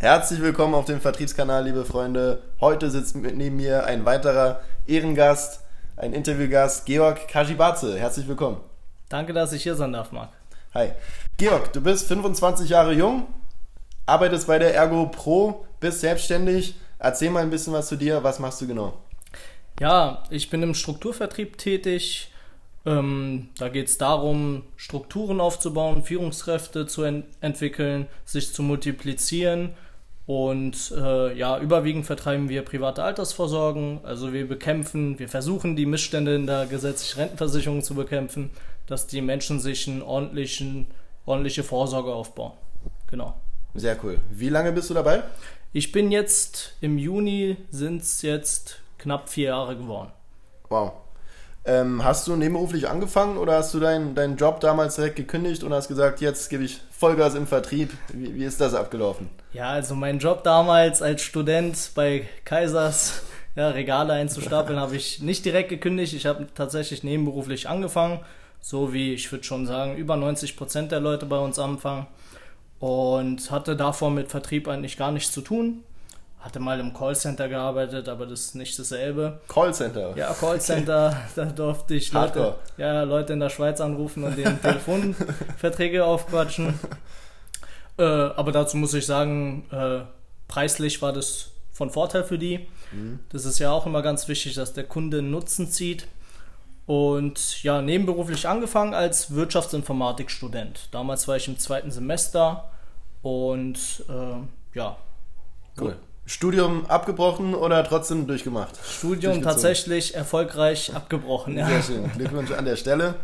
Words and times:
Herzlich 0.00 0.40
willkommen 0.40 0.72
auf 0.72 0.86
dem 0.86 0.98
Vertriebskanal, 0.98 1.62
liebe 1.62 1.84
Freunde. 1.84 2.40
Heute 2.58 2.90
sitzt 2.90 3.14
neben 3.16 3.56
mir 3.56 3.84
ein 3.84 4.06
weiterer 4.06 4.62
Ehrengast, 4.86 5.60
ein 5.94 6.14
Interviewgast, 6.14 6.86
Georg 6.86 7.28
Kashibatze. 7.28 7.98
Herzlich 7.98 8.26
willkommen. 8.26 8.62
Danke, 9.10 9.34
dass 9.34 9.52
ich 9.52 9.62
hier 9.62 9.74
sein 9.74 9.92
darf, 9.92 10.10
Marc. 10.10 10.30
Hi. 10.72 10.92
Georg, 11.36 11.74
du 11.74 11.82
bist 11.82 12.08
25 12.08 12.70
Jahre 12.70 12.94
jung, 12.94 13.26
arbeitest 14.06 14.46
bei 14.46 14.58
der 14.58 14.74
Ergo 14.74 15.04
Pro, 15.04 15.66
bist 15.80 16.00
selbstständig. 16.00 16.76
Erzähl 16.98 17.28
mal 17.28 17.42
ein 17.42 17.50
bisschen 17.50 17.74
was 17.74 17.88
zu 17.88 17.96
dir. 17.96 18.24
Was 18.24 18.38
machst 18.38 18.62
du 18.62 18.66
genau? 18.66 18.94
Ja, 19.80 20.22
ich 20.30 20.48
bin 20.48 20.62
im 20.62 20.72
Strukturvertrieb 20.72 21.58
tätig. 21.58 22.32
Ähm, 22.86 23.50
da 23.58 23.68
geht 23.68 23.88
es 23.88 23.98
darum, 23.98 24.62
Strukturen 24.76 25.42
aufzubauen, 25.42 26.02
Führungskräfte 26.04 26.86
zu 26.86 27.02
ent 27.02 27.26
entwickeln, 27.42 28.06
sich 28.24 28.54
zu 28.54 28.62
multiplizieren. 28.62 29.74
Und 30.30 30.92
äh, 30.96 31.36
ja, 31.36 31.58
überwiegend 31.58 32.06
vertreiben 32.06 32.48
wir 32.48 32.62
private 32.62 33.02
Altersvorsorgen. 33.02 33.98
Also 34.04 34.32
wir 34.32 34.46
bekämpfen, 34.46 35.18
wir 35.18 35.28
versuchen 35.28 35.74
die 35.74 35.86
Missstände 35.86 36.36
in 36.36 36.46
der 36.46 36.66
gesetzlichen 36.66 37.18
Rentenversicherung 37.18 37.82
zu 37.82 37.96
bekämpfen, 37.96 38.50
dass 38.86 39.08
die 39.08 39.22
Menschen 39.22 39.58
sich 39.58 39.88
eine 39.88 40.04
ordentliche 40.06 41.64
Vorsorge 41.64 42.14
aufbauen. 42.14 42.52
Genau. 43.10 43.34
Sehr 43.74 43.98
cool. 44.04 44.20
Wie 44.30 44.50
lange 44.50 44.70
bist 44.70 44.88
du 44.90 44.94
dabei? 44.94 45.24
Ich 45.72 45.90
bin 45.90 46.12
jetzt 46.12 46.76
im 46.80 46.96
Juni, 46.96 47.56
sind 47.72 48.02
es 48.02 48.22
jetzt 48.22 48.82
knapp 48.98 49.30
vier 49.30 49.48
Jahre 49.48 49.76
geworden. 49.76 50.12
Wow. 50.68 50.92
Ähm, 51.64 52.02
hast 52.02 52.26
du 52.26 52.36
nebenberuflich 52.36 52.88
angefangen 52.88 53.36
oder 53.36 53.54
hast 53.54 53.74
du 53.74 53.80
deinen 53.80 54.14
dein 54.14 54.36
Job 54.36 54.60
damals 54.60 54.94
direkt 54.96 55.16
gekündigt 55.16 55.62
und 55.62 55.74
hast 55.74 55.88
gesagt, 55.88 56.20
jetzt 56.20 56.48
gebe 56.48 56.64
ich 56.64 56.80
Vollgas 56.90 57.34
im 57.34 57.46
Vertrieb? 57.46 57.90
Wie, 58.12 58.34
wie 58.34 58.44
ist 58.44 58.60
das 58.60 58.74
abgelaufen? 58.74 59.28
Ja, 59.52 59.70
also 59.70 59.94
mein 59.94 60.18
Job 60.18 60.42
damals 60.42 61.02
als 61.02 61.20
Student 61.20 61.90
bei 61.94 62.26
Kaisers, 62.46 63.22
ja, 63.56 63.68
Regale 63.68 64.14
einzustapeln, 64.14 64.78
habe 64.80 64.96
ich 64.96 65.20
nicht 65.20 65.44
direkt 65.44 65.68
gekündigt. 65.68 66.14
Ich 66.14 66.24
habe 66.24 66.46
tatsächlich 66.54 67.04
nebenberuflich 67.04 67.68
angefangen, 67.68 68.20
so 68.62 68.94
wie 68.94 69.12
ich 69.12 69.30
würde 69.30 69.44
schon 69.44 69.66
sagen, 69.66 69.96
über 69.96 70.16
90 70.16 70.56
Prozent 70.56 70.92
der 70.92 71.00
Leute 71.00 71.26
bei 71.26 71.38
uns 71.38 71.58
anfangen. 71.58 72.06
Und 72.78 73.50
hatte 73.50 73.76
davor 73.76 74.10
mit 74.10 74.30
Vertrieb 74.30 74.66
eigentlich 74.66 74.96
gar 74.96 75.12
nichts 75.12 75.32
zu 75.32 75.42
tun 75.42 75.82
hatte 76.40 76.58
mal 76.58 76.80
im 76.80 76.94
Callcenter 76.94 77.48
gearbeitet, 77.48 78.08
aber 78.08 78.26
das 78.26 78.40
ist 78.40 78.54
nicht 78.54 78.78
dasselbe. 78.78 79.40
Callcenter? 79.46 80.16
Ja, 80.16 80.32
Callcenter, 80.32 81.16
da 81.36 81.44
durfte 81.44 81.94
ich 81.94 82.12
Leute, 82.12 82.54
ja, 82.78 83.02
Leute 83.02 83.34
in 83.34 83.40
der 83.40 83.50
Schweiz 83.50 83.80
anrufen 83.80 84.24
und 84.24 84.36
denen 84.36 84.60
Telefonverträge 84.60 86.04
aufquatschen. 86.04 86.78
Äh, 87.98 88.02
aber 88.02 88.52
dazu 88.52 88.78
muss 88.78 88.94
ich 88.94 89.04
sagen, 89.04 89.66
äh, 89.70 90.00
preislich 90.48 91.02
war 91.02 91.12
das 91.12 91.50
von 91.72 91.90
Vorteil 91.90 92.24
für 92.24 92.38
die. 92.38 92.66
Mhm. 92.92 93.20
Das 93.28 93.44
ist 93.44 93.58
ja 93.58 93.70
auch 93.70 93.86
immer 93.86 94.00
ganz 94.00 94.26
wichtig, 94.26 94.54
dass 94.54 94.72
der 94.72 94.84
Kunde 94.84 95.20
Nutzen 95.20 95.70
zieht. 95.70 96.06
Und 96.86 97.62
ja, 97.62 97.82
nebenberuflich 97.82 98.48
angefangen 98.48 98.94
als 98.94 99.32
Wirtschaftsinformatikstudent. 99.32 100.88
Damals 100.90 101.28
war 101.28 101.36
ich 101.36 101.46
im 101.46 101.58
zweiten 101.58 101.90
Semester 101.90 102.70
und 103.22 104.04
äh, 104.08 104.76
ja. 104.76 104.96
Cool. 105.78 105.96
Studium 106.26 106.86
abgebrochen 106.86 107.54
oder 107.54 107.82
trotzdem 107.84 108.26
durchgemacht? 108.26 108.78
Studium 108.84 109.42
tatsächlich 109.42 110.14
erfolgreich 110.14 110.94
abgebrochen, 110.94 111.56
ja. 111.56 111.66
Sehr 111.66 111.82
schön. 111.82 112.10
Glückwunsch 112.16 112.52
an 112.52 112.64
der 112.64 112.76
Stelle. 112.76 113.16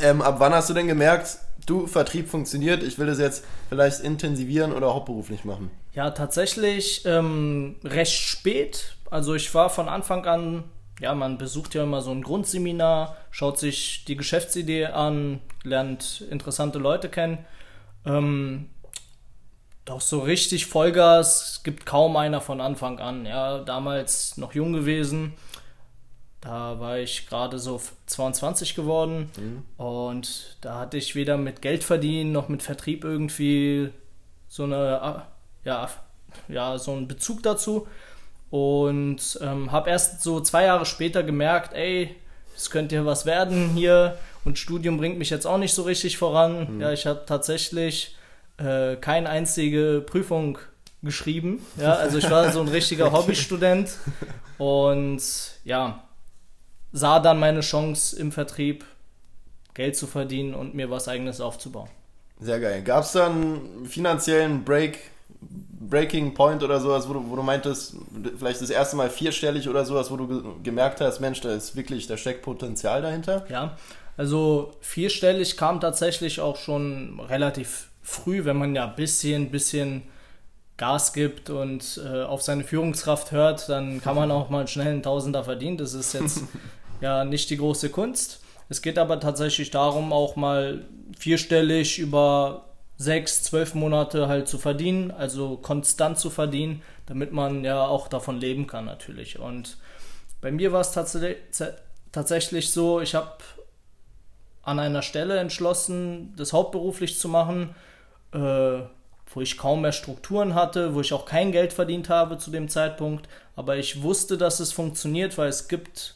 Ähm, 0.00 0.20
ab 0.20 0.36
wann 0.38 0.52
hast 0.52 0.68
du 0.68 0.74
denn 0.74 0.88
gemerkt, 0.88 1.38
du, 1.64 1.86
Vertrieb 1.86 2.28
funktioniert, 2.28 2.82
ich 2.82 2.98
will 2.98 3.06
das 3.06 3.18
jetzt 3.18 3.44
vielleicht 3.68 4.00
intensivieren 4.00 4.72
oder 4.72 4.92
hauptberuflich 4.94 5.44
machen? 5.44 5.70
Ja, 5.94 6.10
tatsächlich 6.10 7.04
ähm, 7.06 7.76
recht 7.84 8.12
spät. 8.12 8.94
Also 9.10 9.34
ich 9.34 9.54
war 9.54 9.70
von 9.70 9.88
Anfang 9.88 10.26
an, 10.26 10.64
ja, 11.00 11.14
man 11.14 11.38
besucht 11.38 11.74
ja 11.74 11.84
immer 11.84 12.02
so 12.02 12.10
ein 12.10 12.22
Grundseminar, 12.22 13.16
schaut 13.30 13.58
sich 13.58 14.04
die 14.06 14.16
Geschäftsidee 14.16 14.86
an, 14.86 15.40
lernt 15.62 16.24
interessante 16.30 16.78
Leute 16.78 17.08
kennen. 17.08 17.38
Ähm, 18.04 18.70
doch 19.88 20.00
so 20.00 20.20
richtig 20.20 20.66
Vollgas 20.66 21.62
gibt 21.64 21.86
kaum 21.86 22.16
einer 22.16 22.40
von 22.40 22.60
Anfang 22.60 22.98
an. 22.98 23.24
Ja, 23.24 23.60
damals 23.60 24.36
noch 24.36 24.54
jung 24.54 24.72
gewesen. 24.72 25.34
Da 26.40 26.78
war 26.78 26.98
ich 26.98 27.26
gerade 27.26 27.58
so 27.58 27.80
22 28.06 28.74
geworden 28.74 29.30
mhm. 29.36 29.64
und 29.76 30.56
da 30.60 30.78
hatte 30.78 30.96
ich 30.96 31.16
weder 31.16 31.36
mit 31.36 31.62
Geld 31.62 31.82
verdienen 31.82 32.30
noch 32.30 32.48
mit 32.48 32.62
Vertrieb 32.62 33.02
irgendwie 33.02 33.90
so 34.48 34.62
eine 34.62 35.24
ja, 35.64 35.90
ja 36.46 36.78
so 36.78 36.92
einen 36.92 37.08
Bezug 37.08 37.42
dazu 37.42 37.88
und 38.50 39.38
ähm, 39.42 39.72
habe 39.72 39.90
erst 39.90 40.22
so 40.22 40.40
zwei 40.40 40.64
Jahre 40.64 40.86
später 40.86 41.24
gemerkt, 41.24 41.74
ey, 41.74 42.14
es 42.56 42.70
könnte 42.70 42.94
ja 42.94 43.04
was 43.04 43.26
werden 43.26 43.70
hier 43.70 44.16
und 44.44 44.60
Studium 44.60 44.96
bringt 44.96 45.18
mich 45.18 45.30
jetzt 45.30 45.46
auch 45.46 45.58
nicht 45.58 45.74
so 45.74 45.82
richtig 45.82 46.18
voran. 46.18 46.76
Mhm. 46.76 46.80
Ja, 46.80 46.92
ich 46.92 47.06
habe 47.06 47.24
tatsächlich 47.26 48.16
äh, 48.58 48.96
keine 48.96 49.28
einzige 49.28 50.02
Prüfung 50.04 50.58
geschrieben. 51.02 51.64
Ja, 51.80 51.94
also 51.94 52.18
ich 52.18 52.28
war 52.30 52.50
so 52.52 52.60
ein 52.60 52.68
richtiger 52.68 53.12
Hobbystudent 53.12 53.90
und 54.58 55.22
ja, 55.64 56.02
sah 56.92 57.20
dann 57.20 57.38
meine 57.38 57.60
Chance 57.60 58.18
im 58.18 58.32
Vertrieb 58.32 58.84
Geld 59.74 59.96
zu 59.96 60.06
verdienen 60.06 60.54
und 60.54 60.74
mir 60.74 60.90
was 60.90 61.06
eigenes 61.06 61.40
aufzubauen. 61.40 61.88
Sehr 62.40 62.58
geil. 62.58 62.82
Gab 62.82 63.04
es 63.04 63.12
dann 63.12 63.32
einen 63.32 63.86
finanziellen 63.86 64.64
Break, 64.64 64.98
Breaking 65.40 66.34
Point 66.34 66.62
oder 66.62 66.80
sowas, 66.80 67.08
wo 67.08 67.12
du, 67.12 67.30
wo 67.30 67.36
du 67.36 67.42
meintest, 67.42 67.94
vielleicht 68.36 68.60
das 68.60 68.70
erste 68.70 68.96
Mal 68.96 69.08
vierstellig 69.10 69.68
oder 69.68 69.84
sowas, 69.84 70.10
wo 70.10 70.16
du 70.16 70.26
ge 70.26 70.42
gemerkt 70.64 71.00
hast, 71.00 71.20
Mensch, 71.20 71.40
da 71.40 71.54
ist 71.54 71.76
wirklich, 71.76 72.06
da 72.08 72.16
steckt 72.16 72.42
Potenzial 72.42 73.02
dahinter? 73.02 73.46
Ja, 73.48 73.76
also 74.16 74.72
vierstellig 74.80 75.56
kam 75.56 75.80
tatsächlich 75.80 76.40
auch 76.40 76.56
schon 76.56 77.20
relativ 77.20 77.87
früh, 78.08 78.44
wenn 78.44 78.56
man 78.56 78.74
ja 78.74 78.88
ein 78.88 78.96
bisschen, 78.96 79.50
bisschen 79.50 80.02
Gas 80.78 81.12
gibt 81.12 81.50
und 81.50 82.00
äh, 82.02 82.22
auf 82.22 82.40
seine 82.40 82.64
Führungskraft 82.64 83.32
hört, 83.32 83.68
dann 83.68 84.00
kann 84.00 84.16
man 84.16 84.30
auch 84.30 84.48
mal 84.48 84.66
schnell 84.66 84.88
einen 84.88 85.02
Tausender 85.02 85.44
verdienen. 85.44 85.76
Das 85.76 85.92
ist 85.92 86.14
jetzt 86.14 86.42
ja 87.00 87.24
nicht 87.24 87.50
die 87.50 87.58
große 87.58 87.90
Kunst. 87.90 88.40
Es 88.70 88.80
geht 88.80 88.98
aber 88.98 89.20
tatsächlich 89.20 89.70
darum, 89.70 90.12
auch 90.12 90.36
mal 90.36 90.86
vierstellig 91.18 91.98
über 91.98 92.64
sechs, 92.96 93.42
zwölf 93.42 93.74
Monate 93.74 94.26
halt 94.26 94.48
zu 94.48 94.58
verdienen, 94.58 95.10
also 95.10 95.56
konstant 95.56 96.18
zu 96.18 96.30
verdienen, 96.30 96.82
damit 97.06 97.32
man 97.32 97.62
ja 97.62 97.86
auch 97.86 98.08
davon 98.08 98.40
leben 98.40 98.66
kann 98.66 98.86
natürlich. 98.86 99.38
Und 99.38 99.76
bei 100.40 100.50
mir 100.50 100.72
war 100.72 100.80
es 100.80 100.92
tats 100.92 101.16
tatsächlich 102.10 102.70
so, 102.70 103.00
ich 103.00 103.14
habe 103.14 103.36
an 104.62 104.78
einer 104.78 105.02
Stelle 105.02 105.38
entschlossen, 105.38 106.34
das 106.36 106.52
hauptberuflich 106.52 107.18
zu 107.18 107.28
machen 107.28 107.74
äh, 108.32 108.82
wo 109.34 109.40
ich 109.40 109.58
kaum 109.58 109.82
mehr 109.82 109.92
Strukturen 109.92 110.54
hatte, 110.54 110.94
wo 110.94 111.00
ich 111.00 111.12
auch 111.12 111.26
kein 111.26 111.52
Geld 111.52 111.72
verdient 111.72 112.08
habe 112.08 112.38
zu 112.38 112.50
dem 112.50 112.68
Zeitpunkt. 112.68 113.28
Aber 113.56 113.76
ich 113.76 114.02
wusste, 114.02 114.38
dass 114.38 114.60
es 114.60 114.72
funktioniert, 114.72 115.36
weil 115.36 115.48
es 115.48 115.68
gibt, 115.68 116.14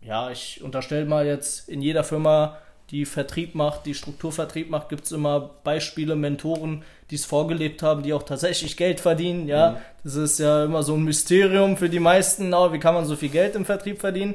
ja, 0.00 0.30
ich 0.30 0.62
unterstelle 0.62 1.04
mal 1.04 1.26
jetzt 1.26 1.68
in 1.68 1.82
jeder 1.82 2.04
Firma, 2.04 2.58
die 2.90 3.04
Vertrieb 3.04 3.54
macht, 3.54 3.84
die 3.84 3.94
Strukturvertrieb 3.94 4.70
macht, 4.70 4.88
gibt 4.88 5.04
es 5.04 5.12
immer 5.12 5.40
Beispiele, 5.64 6.14
Mentoren, 6.14 6.84
die 7.10 7.16
es 7.16 7.24
vorgelebt 7.24 7.82
haben, 7.82 8.02
die 8.02 8.12
auch 8.12 8.22
tatsächlich 8.22 8.76
Geld 8.76 9.00
verdienen. 9.00 9.48
Ja, 9.48 9.72
mhm. 9.72 9.76
das 10.04 10.14
ist 10.14 10.38
ja 10.38 10.64
immer 10.64 10.82
so 10.82 10.94
ein 10.94 11.02
Mysterium 11.02 11.76
für 11.76 11.88
die 11.88 12.00
meisten. 12.00 12.54
Oh, 12.54 12.72
wie 12.72 12.78
kann 12.78 12.94
man 12.94 13.04
so 13.04 13.16
viel 13.16 13.28
Geld 13.28 13.56
im 13.56 13.64
Vertrieb 13.64 14.00
verdienen? 14.00 14.34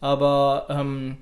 Aber 0.00 0.66
ähm, 0.68 1.16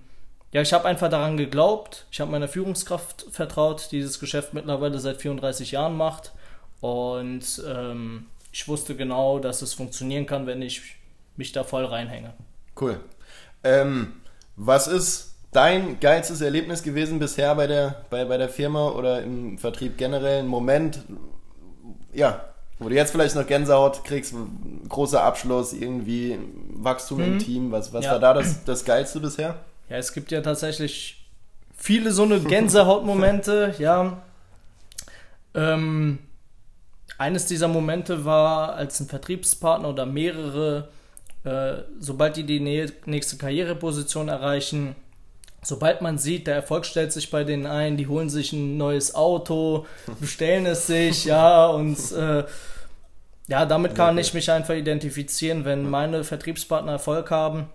ja, 0.52 0.62
ich 0.62 0.72
habe 0.72 0.86
einfach 0.86 1.08
daran 1.08 1.36
geglaubt. 1.36 2.06
Ich 2.10 2.20
habe 2.20 2.30
meiner 2.30 2.48
Führungskraft 2.48 3.26
vertraut, 3.30 3.88
die 3.90 3.98
dieses 3.98 4.18
Geschäft 4.18 4.52
mittlerweile 4.52 4.98
seit 4.98 5.20
34 5.20 5.72
Jahren 5.72 5.96
macht. 5.96 6.32
Und 6.80 7.62
ähm, 7.68 8.26
ich 8.52 8.66
wusste 8.66 8.96
genau, 8.96 9.38
dass 9.38 9.62
es 9.62 9.74
funktionieren 9.74 10.26
kann, 10.26 10.46
wenn 10.46 10.60
ich 10.60 10.96
mich 11.36 11.52
da 11.52 11.62
voll 11.62 11.84
reinhänge. 11.84 12.32
Cool. 12.80 12.98
Ähm, 13.62 14.14
was 14.56 14.88
ist 14.88 15.34
dein 15.52 16.00
geilstes 16.00 16.40
Erlebnis 16.40 16.82
gewesen 16.82 17.18
bisher 17.18 17.54
bei 17.54 17.66
der, 17.66 18.04
bei, 18.10 18.24
bei 18.24 18.36
der 18.36 18.48
Firma 18.48 18.88
oder 18.88 19.22
im 19.22 19.56
Vertrieb 19.58 19.98
generell? 19.98 20.40
Ein 20.40 20.48
Moment, 20.48 21.04
ja, 22.12 22.44
wo 22.80 22.88
du 22.88 22.94
jetzt 22.94 23.12
vielleicht 23.12 23.36
noch 23.36 23.46
Gänsehaut 23.46 24.04
kriegst, 24.04 24.34
großer 24.88 25.22
Abschluss, 25.22 25.72
irgendwie 25.72 26.38
Wachstum 26.72 27.18
mhm. 27.18 27.24
im 27.24 27.38
Team. 27.38 27.72
Was, 27.72 27.92
was 27.92 28.06
ja. 28.06 28.12
war 28.12 28.18
da 28.18 28.34
das, 28.34 28.64
das 28.64 28.84
Geilste 28.84 29.20
bisher? 29.20 29.56
Ja, 29.90 29.96
es 29.96 30.12
gibt 30.12 30.30
ja 30.30 30.40
tatsächlich 30.40 31.28
viele 31.76 32.12
so 32.12 32.22
eine 32.22 32.40
Gänsehautmomente, 32.40 33.74
ja. 33.78 34.22
Ähm, 35.52 36.20
eines 37.18 37.46
dieser 37.46 37.66
Momente 37.66 38.24
war, 38.24 38.74
als 38.74 39.00
ein 39.00 39.08
Vertriebspartner 39.08 39.88
oder 39.88 40.06
mehrere, 40.06 40.88
äh, 41.44 41.82
sobald 41.98 42.36
die 42.36 42.44
die 42.44 42.60
nächste 42.60 43.36
Karriereposition 43.36 44.28
erreichen, 44.28 44.94
sobald 45.60 46.02
man 46.02 46.18
sieht, 46.18 46.46
der 46.46 46.54
Erfolg 46.54 46.86
stellt 46.86 47.12
sich 47.12 47.30
bei 47.30 47.42
denen 47.42 47.66
ein, 47.66 47.96
die 47.96 48.06
holen 48.06 48.30
sich 48.30 48.52
ein 48.52 48.76
neues 48.76 49.16
Auto, 49.16 49.86
bestellen 50.20 50.66
es 50.66 50.86
sich, 50.86 51.24
ja, 51.26 51.66
und 51.66 51.98
äh, 52.12 52.44
ja, 53.48 53.66
damit 53.66 53.96
kann 53.96 54.16
ich 54.16 54.32
mich 54.34 54.52
einfach 54.52 54.74
identifizieren, 54.74 55.64
wenn 55.64 55.90
meine 55.90 56.22
Vertriebspartner 56.22 56.92
Erfolg 56.92 57.32
haben. 57.32 57.68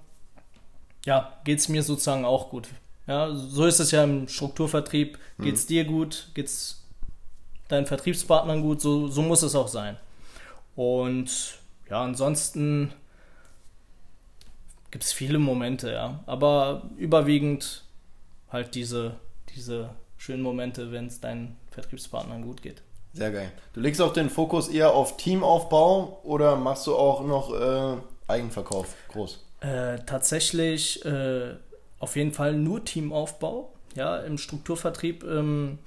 Ja, 1.05 1.37
geht 1.43 1.59
es 1.59 1.69
mir 1.69 1.83
sozusagen 1.83 2.25
auch 2.25 2.49
gut. 2.49 2.67
Ja, 3.07 3.33
so 3.33 3.65
ist 3.65 3.79
es 3.79 3.91
ja 3.91 4.03
im 4.03 4.27
Strukturvertrieb. 4.27 5.19
Geht 5.39 5.55
es 5.55 5.65
mhm. 5.65 5.67
dir 5.67 5.85
gut? 5.85 6.31
Geht 6.33 6.47
es 6.47 6.83
deinen 7.67 7.85
Vertriebspartnern 7.85 8.61
gut? 8.61 8.81
So, 8.81 9.07
so 9.07 9.21
muss 9.21 9.43
es 9.43 9.55
auch 9.55 9.67
sein. 9.67 9.97
Und 10.75 11.59
ja, 11.89 12.01
ansonsten 12.01 12.91
gibt 14.89 15.03
es 15.03 15.13
viele 15.13 15.37
Momente, 15.37 15.91
ja. 15.91 16.23
Aber 16.25 16.89
überwiegend 16.97 17.83
halt 18.49 18.73
diese, 18.73 19.15
diese 19.55 19.91
schönen 20.17 20.41
Momente, 20.41 20.91
wenn 20.91 21.05
es 21.05 21.21
deinen 21.21 21.55
Vertriebspartnern 21.71 22.41
gut 22.41 22.61
geht. 22.61 22.81
Sehr 23.13 23.31
geil. 23.31 23.51
Du 23.73 23.79
legst 23.79 24.01
auch 24.01 24.13
den 24.13 24.29
Fokus 24.29 24.67
eher 24.67 24.93
auf 24.93 25.17
Teamaufbau 25.17 26.21
oder 26.23 26.55
machst 26.55 26.87
du 26.87 26.95
auch 26.95 27.23
noch 27.25 27.53
äh, 27.53 27.97
Eigenverkauf 28.27 28.95
groß? 29.09 29.44
Äh, 29.61 29.99
tatsächlich 30.05 31.03
äh, 31.05 31.55
auf 31.99 32.15
jeden 32.15 32.31
Fall 32.31 32.53
nur 32.53 32.83
Teamaufbau. 32.83 33.71
Ja, 33.95 34.17
im 34.17 34.37
Strukturvertrieb. 34.37 35.23
Ähm, 35.23 35.79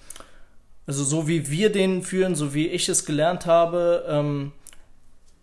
also 0.86 1.04
so 1.04 1.28
wie 1.28 1.50
wir 1.50 1.70
den 1.70 2.02
führen, 2.02 2.34
so 2.34 2.54
wie 2.54 2.66
ich 2.66 2.88
es 2.88 3.04
gelernt 3.04 3.44
habe, 3.44 4.06
ähm, 4.08 4.52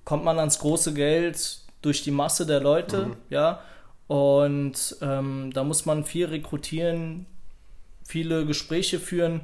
kommt 0.03 0.23
man 0.23 0.39
ans 0.39 0.57
große 0.57 0.93
Geld 0.93 1.59
durch 1.83 2.01
die 2.01 2.11
Masse 2.11 2.47
der 2.47 2.61
Leute, 2.61 3.07
mhm. 3.07 3.15
ja. 3.29 3.61
Und 4.07 4.97
ähm, 5.01 5.51
da 5.53 5.63
muss 5.63 5.85
man 5.85 6.03
viel 6.03 6.25
rekrutieren, 6.25 7.27
viele 8.03 8.45
Gespräche 8.45 8.99
führen. 8.99 9.41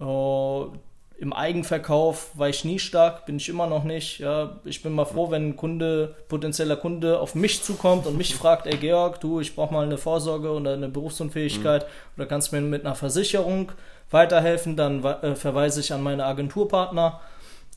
Uh, 0.00 0.72
Im 1.20 1.32
Eigenverkauf 1.32 2.30
war 2.38 2.48
ich 2.48 2.64
nie 2.64 2.78
stark, 2.78 3.26
bin 3.26 3.38
ich 3.38 3.48
immer 3.48 3.66
noch 3.66 3.82
nicht. 3.82 4.20
Ja, 4.20 4.60
ich 4.64 4.84
bin 4.84 4.92
mal 4.92 5.04
froh, 5.04 5.32
wenn 5.32 5.48
ein 5.48 5.56
Kunde, 5.56 6.14
potenzieller 6.28 6.76
Kunde 6.76 7.18
auf 7.18 7.34
mich 7.34 7.64
zukommt 7.64 8.06
und 8.06 8.16
mich 8.16 8.36
fragt, 8.36 8.68
ey 8.68 8.76
Georg, 8.76 9.20
du, 9.20 9.40
ich 9.40 9.56
brauche 9.56 9.74
mal 9.74 9.84
eine 9.84 9.98
Vorsorge 9.98 10.52
oder 10.52 10.74
eine 10.74 10.88
Berufsunfähigkeit 10.88 11.82
mhm. 11.82 11.88
oder 12.16 12.26
kannst 12.26 12.52
mir 12.52 12.60
mit 12.60 12.84
einer 12.84 12.94
Versicherung 12.94 13.72
weiterhelfen, 14.10 14.76
dann 14.76 15.02
äh, 15.02 15.34
verweise 15.34 15.80
ich 15.80 15.92
an 15.92 16.04
meine 16.04 16.24
Agenturpartner. 16.24 17.20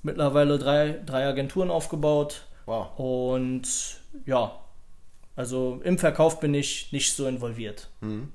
Mittlerweile 0.03 0.59
drei, 0.59 0.99
drei 1.03 1.25
Agenturen 1.25 1.71
aufgebaut. 1.71 2.45
Wow. 2.67 2.89
Und 2.97 3.63
ja, 4.27 4.51
also 5.35 5.81
im 5.83 5.97
Verkauf 5.97 6.39
bin 6.39 6.53
ich 6.53 6.91
nicht 6.91 7.15
so 7.15 7.25
involviert. 7.25 7.89
Mhm. 8.01 8.31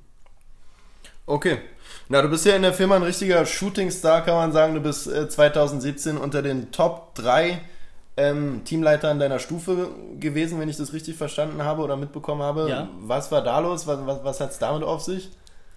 Okay. 1.26 1.58
Na, 2.08 2.22
du 2.22 2.28
bist 2.28 2.46
ja 2.46 2.54
in 2.54 2.62
der 2.62 2.72
Firma 2.72 2.96
ein 2.96 3.02
richtiger 3.02 3.44
Shootingstar, 3.44 4.24
kann 4.24 4.34
man 4.34 4.52
sagen. 4.52 4.74
Du 4.74 4.80
bist 4.80 5.06
äh, 5.06 5.28
2017 5.28 6.16
unter 6.18 6.42
den 6.42 6.70
Top 6.72 7.14
3 7.16 7.60
ähm, 8.16 8.62
Teamleitern 8.64 9.18
deiner 9.18 9.38
Stufe 9.38 9.90
gewesen, 10.18 10.60
wenn 10.60 10.68
ich 10.68 10.76
das 10.76 10.92
richtig 10.92 11.16
verstanden 11.16 11.62
habe 11.62 11.82
oder 11.82 11.96
mitbekommen 11.96 12.42
habe. 12.42 12.68
Ja. 12.68 12.88
Was 13.00 13.30
war 13.32 13.42
da 13.42 13.58
los? 13.58 13.86
Was, 13.86 14.06
was, 14.06 14.24
was 14.24 14.40
hat 14.40 14.50
es 14.52 14.58
damit 14.58 14.82
auf 14.82 15.02
sich? 15.02 15.30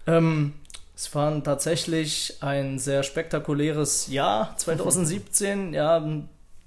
Ähm, 0.08 0.54
es 0.96 1.14
war 1.16 1.44
tatsächlich 1.44 2.38
ein 2.42 2.80
sehr 2.80 3.04
spektakuläres 3.04 4.08
Jahr 4.08 4.56
2017. 4.58 5.74
ja, 5.74 6.04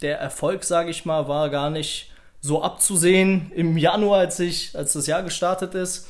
der 0.03 0.19
Erfolg, 0.19 0.65
sage 0.65 0.91
ich 0.91 1.05
mal, 1.05 1.29
war 1.29 1.49
gar 1.49 1.71
nicht 1.71 2.11
so 2.41 2.63
abzusehen 2.63 3.53
im 3.55 3.79
Januar, 3.79 4.19
als, 4.19 4.41
ich, 4.41 4.77
als 4.77 4.93
das 4.93 5.07
Jahr 5.07 5.23
gestartet 5.23 5.75
ist. 5.75 6.09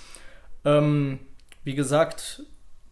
Ähm, 0.65 1.19
wie 1.63 1.75
gesagt, 1.75 2.43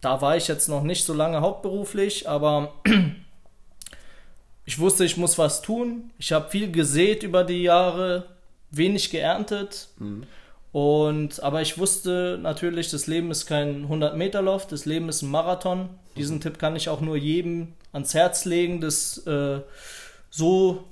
da 0.01 0.21
war 0.21 0.35
ich 0.35 0.47
jetzt 0.47 0.67
noch 0.67 0.83
nicht 0.83 1.05
so 1.05 1.13
lange 1.13 1.41
hauptberuflich, 1.41 2.27
aber 2.27 2.73
ich 4.65 4.79
wusste, 4.79 5.05
ich 5.05 5.17
muss 5.17 5.37
was 5.37 5.61
tun. 5.61 6.11
Ich 6.17 6.31
habe 6.31 6.49
viel 6.49 6.71
gesät 6.71 7.23
über 7.23 7.43
die 7.43 7.61
Jahre, 7.61 8.25
wenig 8.71 9.11
geerntet. 9.11 9.89
Mhm. 9.99 10.23
Und, 10.71 11.43
aber 11.43 11.61
ich 11.61 11.77
wusste 11.77 12.39
natürlich, 12.41 12.89
das 12.89 13.05
Leben 13.05 13.29
ist 13.29 13.45
kein 13.45 13.87
100-Meter-Lauf, 13.87 14.67
das 14.67 14.85
Leben 14.85 15.09
ist 15.09 15.21
ein 15.21 15.29
Marathon. 15.29 15.89
Diesen 16.15 16.37
mhm. 16.37 16.41
Tipp 16.41 16.59
kann 16.59 16.75
ich 16.75 16.89
auch 16.89 17.01
nur 17.01 17.17
jedem 17.17 17.73
ans 17.91 18.13
Herz 18.13 18.45
legen, 18.45 18.81
das 18.81 19.17
äh, 19.27 19.59
so 20.29 20.85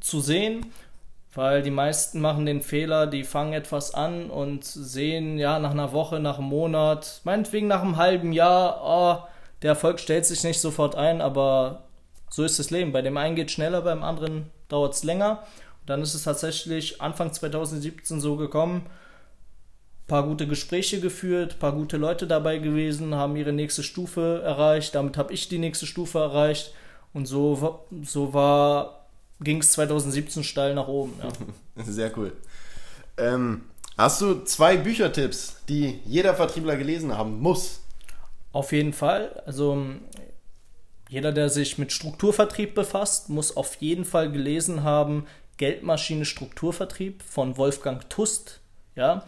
zu 0.00 0.20
sehen, 0.20 0.66
weil 1.36 1.62
die 1.62 1.70
meisten 1.70 2.20
machen 2.20 2.46
den 2.46 2.62
Fehler, 2.62 3.06
die 3.06 3.22
fangen 3.22 3.52
etwas 3.52 3.92
an 3.94 4.30
und 4.30 4.64
sehen, 4.64 5.38
ja, 5.38 5.58
nach 5.58 5.70
einer 5.70 5.92
Woche, 5.92 6.18
nach 6.18 6.38
einem 6.38 6.48
Monat, 6.48 7.20
meinetwegen 7.24 7.68
nach 7.68 7.82
einem 7.82 7.98
halben 7.98 8.32
Jahr, 8.32 8.80
oh, 8.82 9.28
der 9.62 9.70
Erfolg 9.70 10.00
stellt 10.00 10.24
sich 10.24 10.42
nicht 10.44 10.60
sofort 10.60 10.94
ein, 10.94 11.20
aber 11.20 11.84
so 12.30 12.42
ist 12.42 12.58
das 12.58 12.70
Leben. 12.70 12.92
Bei 12.92 13.02
dem 13.02 13.16
einen 13.18 13.36
geht 13.36 13.48
es 13.48 13.52
schneller, 13.52 13.82
beim 13.82 14.02
anderen 14.02 14.50
dauert 14.68 14.94
es 14.94 15.04
länger. 15.04 15.42
Und 15.82 15.90
dann 15.90 16.02
ist 16.02 16.14
es 16.14 16.24
tatsächlich 16.24 17.02
Anfang 17.02 17.32
2017 17.32 18.18
so 18.20 18.36
gekommen, 18.36 18.86
paar 20.06 20.22
gute 20.22 20.46
Gespräche 20.46 21.00
geführt, 21.00 21.58
paar 21.58 21.72
gute 21.72 21.98
Leute 21.98 22.26
dabei 22.26 22.58
gewesen, 22.58 23.14
haben 23.14 23.36
ihre 23.36 23.52
nächste 23.52 23.82
Stufe 23.82 24.40
erreicht, 24.42 24.94
damit 24.94 25.18
habe 25.18 25.34
ich 25.34 25.48
die 25.48 25.58
nächste 25.58 25.86
Stufe 25.86 26.18
erreicht 26.18 26.72
und 27.12 27.26
so, 27.26 27.84
so 28.02 28.32
war, 28.32 29.05
ging 29.40 29.58
es 29.58 29.72
2017 29.72 30.44
steil 30.44 30.74
nach 30.74 30.88
oben. 30.88 31.14
Ja. 31.22 31.84
Sehr 31.84 32.16
cool. 32.16 32.32
Ähm, 33.16 33.62
hast 33.96 34.20
du 34.20 34.44
zwei 34.44 34.76
Büchertipps, 34.76 35.56
die 35.68 36.00
jeder 36.04 36.34
Vertriebler 36.34 36.76
gelesen 36.76 37.16
haben 37.16 37.40
muss? 37.40 37.80
Auf 38.52 38.72
jeden 38.72 38.92
Fall. 38.92 39.42
Also 39.46 39.84
jeder, 41.08 41.32
der 41.32 41.50
sich 41.50 41.78
mit 41.78 41.92
Strukturvertrieb 41.92 42.74
befasst, 42.74 43.28
muss 43.28 43.56
auf 43.56 43.76
jeden 43.76 44.04
Fall 44.04 44.30
gelesen 44.30 44.82
haben 44.82 45.26
Geldmaschine 45.56 46.24
Strukturvertrieb 46.24 47.22
von 47.22 47.56
Wolfgang 47.56 48.08
Tust. 48.10 48.60
Ja, 48.94 49.24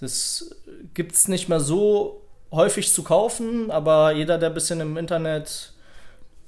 das 0.00 0.54
gibt 0.92 1.12
es 1.12 1.28
nicht 1.28 1.48
mehr 1.48 1.60
so 1.60 2.22
häufig 2.50 2.92
zu 2.92 3.02
kaufen, 3.02 3.70
aber 3.70 4.12
jeder, 4.12 4.38
der 4.38 4.50
ein 4.50 4.54
bisschen 4.54 4.80
im 4.80 4.96
Internet 4.96 5.73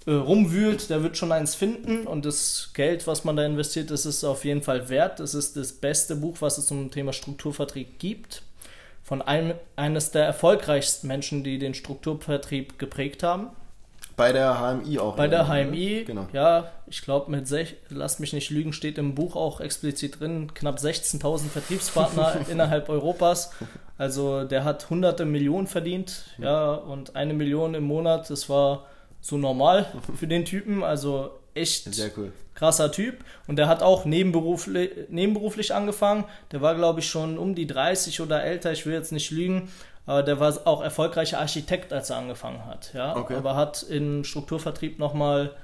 äh, 0.06 0.12
rumwühlt, 0.12 0.88
der 0.88 1.02
wird 1.02 1.16
schon 1.16 1.32
eins 1.32 1.56
finden 1.56 2.06
und 2.06 2.24
das 2.24 2.70
Geld, 2.74 3.06
was 3.08 3.24
man 3.24 3.36
da 3.36 3.44
investiert, 3.44 3.90
das 3.90 4.06
ist 4.06 4.22
auf 4.22 4.44
jeden 4.44 4.62
Fall 4.62 4.88
wert. 4.88 5.18
Das 5.18 5.34
ist 5.34 5.56
das 5.56 5.72
beste 5.72 6.14
Buch, 6.14 6.36
was 6.40 6.58
es 6.58 6.66
zum 6.66 6.90
Thema 6.92 7.12
Strukturvertrieb 7.12 7.98
gibt. 7.98 8.42
Von 9.02 9.20
einem, 9.20 9.54
eines 9.74 10.12
der 10.12 10.24
erfolgreichsten 10.24 11.08
Menschen, 11.08 11.42
die 11.44 11.58
den 11.58 11.74
Strukturvertrieb 11.74 12.78
geprägt 12.78 13.22
haben. 13.22 13.48
Bei 14.16 14.32
der 14.32 14.54
HMI 14.58 14.98
auch. 14.98 15.16
Bei 15.16 15.28
der 15.28 15.46
HMI, 15.46 16.04
genau. 16.06 16.26
ja, 16.32 16.72
ich 16.86 17.02
glaube, 17.02 17.30
mit, 17.30 17.46
sech, 17.46 17.76
lasst 17.88 18.18
mich 18.18 18.32
nicht 18.32 18.50
lügen, 18.50 18.72
steht 18.72 18.98
im 18.98 19.14
Buch 19.14 19.36
auch 19.36 19.60
explizit 19.60 20.20
drin, 20.20 20.54
knapp 20.54 20.78
16.000 20.78 21.48
Vertriebspartner 21.48 22.36
innerhalb 22.48 22.88
Europas. 22.88 23.50
Also 23.98 24.44
der 24.44 24.64
hat 24.64 24.88
hunderte 24.88 25.24
Millionen 25.24 25.66
verdient, 25.66 26.24
ja, 26.38 26.74
und 26.74 27.14
eine 27.14 27.34
Million 27.34 27.74
im 27.74 27.84
Monat, 27.84 28.30
das 28.30 28.48
war 28.48 28.86
so 29.20 29.36
normal 29.36 29.86
für 30.16 30.26
den 30.26 30.44
Typen, 30.44 30.82
also 30.82 31.30
echt 31.54 31.88
cool. 32.16 32.32
krasser 32.54 32.92
Typ. 32.92 33.24
Und 33.46 33.56
der 33.56 33.68
hat 33.68 33.82
auch 33.82 34.04
nebenberuflich, 34.04 34.90
nebenberuflich 35.08 35.74
angefangen, 35.74 36.24
der 36.52 36.60
war, 36.60 36.74
glaube 36.74 37.00
ich, 37.00 37.08
schon 37.08 37.38
um 37.38 37.54
die 37.54 37.66
30 37.66 38.20
oder 38.20 38.42
älter, 38.42 38.72
ich 38.72 38.86
will 38.86 38.92
jetzt 38.92 39.12
nicht 39.12 39.30
lügen, 39.30 39.68
aber 40.06 40.22
der 40.22 40.38
war 40.38 40.54
auch 40.64 40.82
erfolgreicher 40.82 41.40
Architekt, 41.40 41.92
als 41.92 42.10
er 42.10 42.18
angefangen 42.18 42.64
hat. 42.64 42.92
Ja? 42.94 43.16
Okay. 43.16 43.34
Aber 43.34 43.56
hat 43.56 43.82
im 43.82 44.22
Strukturvertrieb 44.22 44.98
nochmal 44.98 45.56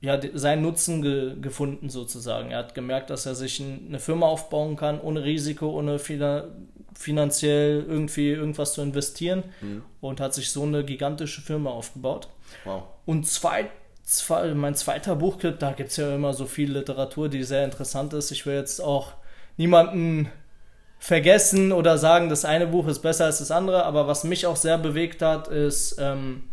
ja, 0.00 0.18
seinen 0.34 0.62
Nutzen 0.62 1.00
ge 1.00 1.36
gefunden 1.40 1.88
sozusagen. 1.88 2.50
Er 2.50 2.58
hat 2.58 2.74
gemerkt, 2.74 3.10
dass 3.10 3.24
er 3.24 3.36
sich 3.36 3.62
eine 3.62 4.00
Firma 4.00 4.26
aufbauen 4.26 4.74
kann, 4.74 5.00
ohne 5.00 5.22
Risiko, 5.22 5.70
ohne 5.70 6.00
finanziell 6.98 7.84
irgendwie 7.88 8.30
irgendwas 8.30 8.74
zu 8.74 8.82
investieren 8.82 9.44
mhm. 9.60 9.82
und 10.00 10.20
hat 10.20 10.34
sich 10.34 10.50
so 10.50 10.62
eine 10.62 10.84
gigantische 10.84 11.40
Firma 11.40 11.70
aufgebaut. 11.70 12.28
Wow. 12.64 12.84
Und 13.06 13.26
zwei, 13.26 13.70
zwei, 14.04 14.54
mein 14.54 14.74
zweiter 14.74 15.16
Buchclip, 15.16 15.58
da 15.58 15.72
gibt 15.72 15.90
es 15.90 15.96
ja 15.96 16.14
immer 16.14 16.34
so 16.34 16.46
viel 16.46 16.72
Literatur, 16.72 17.28
die 17.28 17.42
sehr 17.44 17.64
interessant 17.64 18.12
ist. 18.12 18.30
Ich 18.30 18.46
will 18.46 18.54
jetzt 18.54 18.80
auch 18.80 19.12
niemanden 19.56 20.30
vergessen 20.98 21.72
oder 21.72 21.98
sagen, 21.98 22.28
das 22.28 22.44
eine 22.44 22.66
Buch 22.66 22.86
ist 22.86 23.00
besser 23.00 23.24
als 23.24 23.38
das 23.38 23.50
andere, 23.50 23.84
aber 23.84 24.06
was 24.06 24.22
mich 24.24 24.46
auch 24.46 24.56
sehr 24.56 24.78
bewegt 24.78 25.20
hat, 25.20 25.48
ist 25.48 25.96
ähm, 25.98 26.44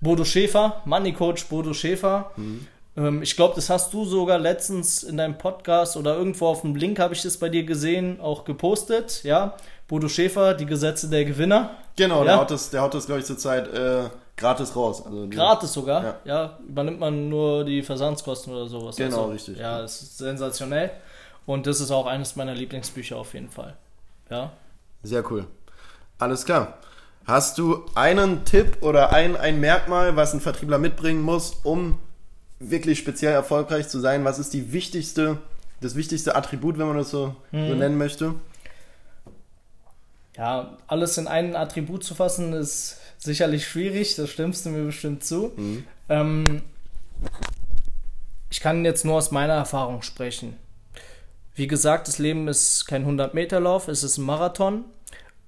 Bodo 0.00 0.24
Schäfer, 0.24 0.80
Money 0.84 1.12
Coach 1.12 1.46
Bodo 1.46 1.74
Schäfer. 1.74 2.30
Mhm. 2.36 2.66
Ähm, 2.96 3.22
ich 3.22 3.36
glaube, 3.36 3.54
das 3.54 3.70
hast 3.70 3.92
du 3.92 4.04
sogar 4.04 4.38
letztens 4.38 5.02
in 5.02 5.16
deinem 5.16 5.38
Podcast 5.38 5.96
oder 5.96 6.16
irgendwo 6.16 6.46
auf 6.46 6.62
dem 6.62 6.74
Link 6.74 6.98
habe 6.98 7.14
ich 7.14 7.22
das 7.22 7.36
bei 7.36 7.48
dir 7.48 7.64
gesehen, 7.64 8.20
auch 8.20 8.44
gepostet, 8.44 9.22
ja. 9.24 9.56
Bodo 9.88 10.08
Schäfer, 10.08 10.54
die 10.54 10.66
Gesetze 10.66 11.08
der 11.08 11.24
Gewinner. 11.24 11.70
Genau, 11.96 12.18
ja? 12.20 12.24
der 12.24 12.36
haut 12.38 12.50
das, 12.50 12.70
der 12.70 12.82
haut 12.82 12.94
das, 12.94 13.06
glaube 13.06 13.20
ich, 13.20 13.26
zurzeit 13.26 13.66
äh, 13.74 14.08
gratis 14.36 14.76
raus. 14.76 15.04
Also 15.04 15.28
gratis 15.28 15.72
sogar? 15.72 16.04
Ja. 16.04 16.14
ja. 16.24 16.58
Übernimmt 16.66 17.00
man 17.00 17.28
nur 17.28 17.64
die 17.64 17.82
Versandskosten 17.82 18.52
oder 18.52 18.68
sowas. 18.68 18.96
Genau, 18.96 19.22
also, 19.22 19.32
richtig. 19.32 19.58
Ja, 19.58 19.80
das 19.80 20.00
ist 20.00 20.18
sensationell. 20.18 20.90
Und 21.46 21.66
das 21.66 21.80
ist 21.80 21.90
auch 21.90 22.06
eines 22.06 22.36
meiner 22.36 22.54
Lieblingsbücher 22.54 23.16
auf 23.16 23.34
jeden 23.34 23.50
Fall. 23.50 23.76
Ja. 24.30 24.52
Sehr 25.02 25.28
cool. 25.30 25.46
Alles 26.18 26.44
klar. 26.44 26.78
Hast 27.26 27.58
du 27.58 27.84
einen 27.94 28.44
Tipp 28.44 28.78
oder 28.82 29.12
ein, 29.12 29.36
ein 29.36 29.58
Merkmal, 29.60 30.16
was 30.16 30.32
ein 30.32 30.40
Vertriebler 30.40 30.78
mitbringen 30.78 31.22
muss, 31.22 31.60
um 31.64 31.98
wirklich 32.60 32.98
speziell 32.98 33.32
erfolgreich 33.32 33.88
zu 33.88 33.98
sein? 33.98 34.24
Was 34.24 34.38
ist 34.38 34.54
die 34.54 34.72
wichtigste, 34.72 35.38
das 35.80 35.96
wichtigste 35.96 36.36
Attribut, 36.36 36.78
wenn 36.78 36.86
man 36.86 36.96
das 36.96 37.10
so, 37.10 37.34
mhm. 37.50 37.68
so 37.68 37.74
nennen 37.74 37.98
möchte? 37.98 38.34
Ja, 40.36 40.78
alles 40.86 41.18
in 41.18 41.26
ein 41.26 41.56
Attribut 41.56 42.04
zu 42.04 42.14
fassen, 42.14 42.52
ist 42.52 42.98
sicherlich 43.18 43.66
schwierig, 43.66 44.14
das 44.14 44.30
stimmst 44.30 44.64
du 44.64 44.70
mir 44.70 44.84
bestimmt 44.84 45.24
zu. 45.24 45.52
Mhm. 45.56 45.84
Ähm, 46.08 46.62
ich 48.50 48.60
kann 48.60 48.84
jetzt 48.84 49.04
nur 49.04 49.16
aus 49.16 49.30
meiner 49.30 49.54
Erfahrung 49.54 50.02
sprechen. 50.02 50.56
Wie 51.54 51.66
gesagt, 51.66 52.08
das 52.08 52.18
Leben 52.18 52.48
ist 52.48 52.86
kein 52.86 53.06
100-Meter-Lauf, 53.06 53.88
es 53.88 54.02
ist 54.02 54.18
ein 54.18 54.24
Marathon. 54.24 54.84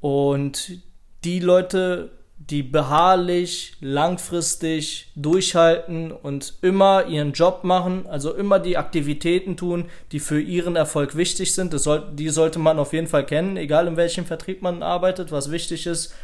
Und 0.01 0.83
die 1.25 1.39
Leute, 1.39 2.11
die 2.51 2.63
beharrlich, 2.63 3.75
langfristig 3.81 5.11
durchhalten 5.15 6.11
und 6.11 6.55
immer 6.61 7.07
ihren 7.07 7.33
Job 7.33 7.63
machen, 7.63 8.07
also 8.09 8.35
immer 8.35 8.59
die 8.59 8.77
Aktivitäten 8.77 9.57
tun, 9.57 9.87
die 10.11 10.19
für 10.19 10.41
ihren 10.41 10.75
Erfolg 10.75 11.17
wichtig 11.17 11.55
sind. 11.55 11.73
Das 11.73 11.85
soll, 11.85 12.03
die 12.13 12.31
sollte 12.31 12.59
man 12.59 12.79
auf 12.79 12.93
jeden 12.93 13.07
Fall 13.07 13.25
kennen, 13.25 13.57
egal 13.57 13.87
in 13.87 13.97
welchem 13.97 14.25
Vertrieb 14.25 14.61
man 14.61 14.83
arbeitet, 14.83 15.31
was 15.31 15.51
wichtig 15.51 15.87
ist. 15.87 16.15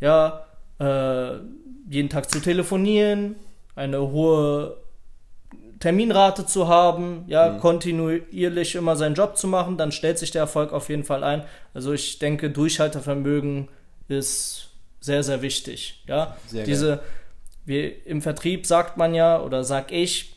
Ja, 0.00 0.44
äh, 0.78 1.36
jeden 1.88 2.10
Tag 2.10 2.30
zu 2.30 2.40
telefonieren, 2.40 3.36
eine 3.74 4.00
hohe 4.00 4.76
Terminrate 5.80 6.44
zu 6.44 6.68
haben, 6.68 7.24
ja, 7.28 7.50
mhm. 7.50 7.60
kontinuierlich 7.60 8.74
immer 8.74 8.96
seinen 8.96 9.14
Job 9.14 9.36
zu 9.36 9.48
machen, 9.48 9.76
dann 9.76 9.90
stellt 9.90 10.18
sich 10.18 10.30
der 10.30 10.42
Erfolg 10.42 10.72
auf 10.72 10.88
jeden 10.88 11.04
Fall 11.04 11.24
ein. 11.24 11.44
Also 11.72 11.92
ich 11.92 12.18
denke, 12.18 12.50
Durchhaltevermögen 12.50 13.68
ist 14.08 14.71
sehr, 15.02 15.22
sehr 15.22 15.42
wichtig. 15.42 16.02
Ja, 16.06 16.36
sehr 16.46 16.64
diese, 16.64 17.00
wir, 17.64 18.06
im 18.06 18.22
Vertrieb 18.22 18.66
sagt 18.66 18.96
man 18.96 19.14
ja, 19.14 19.40
oder 19.42 19.64
sag 19.64 19.92
ich, 19.92 20.36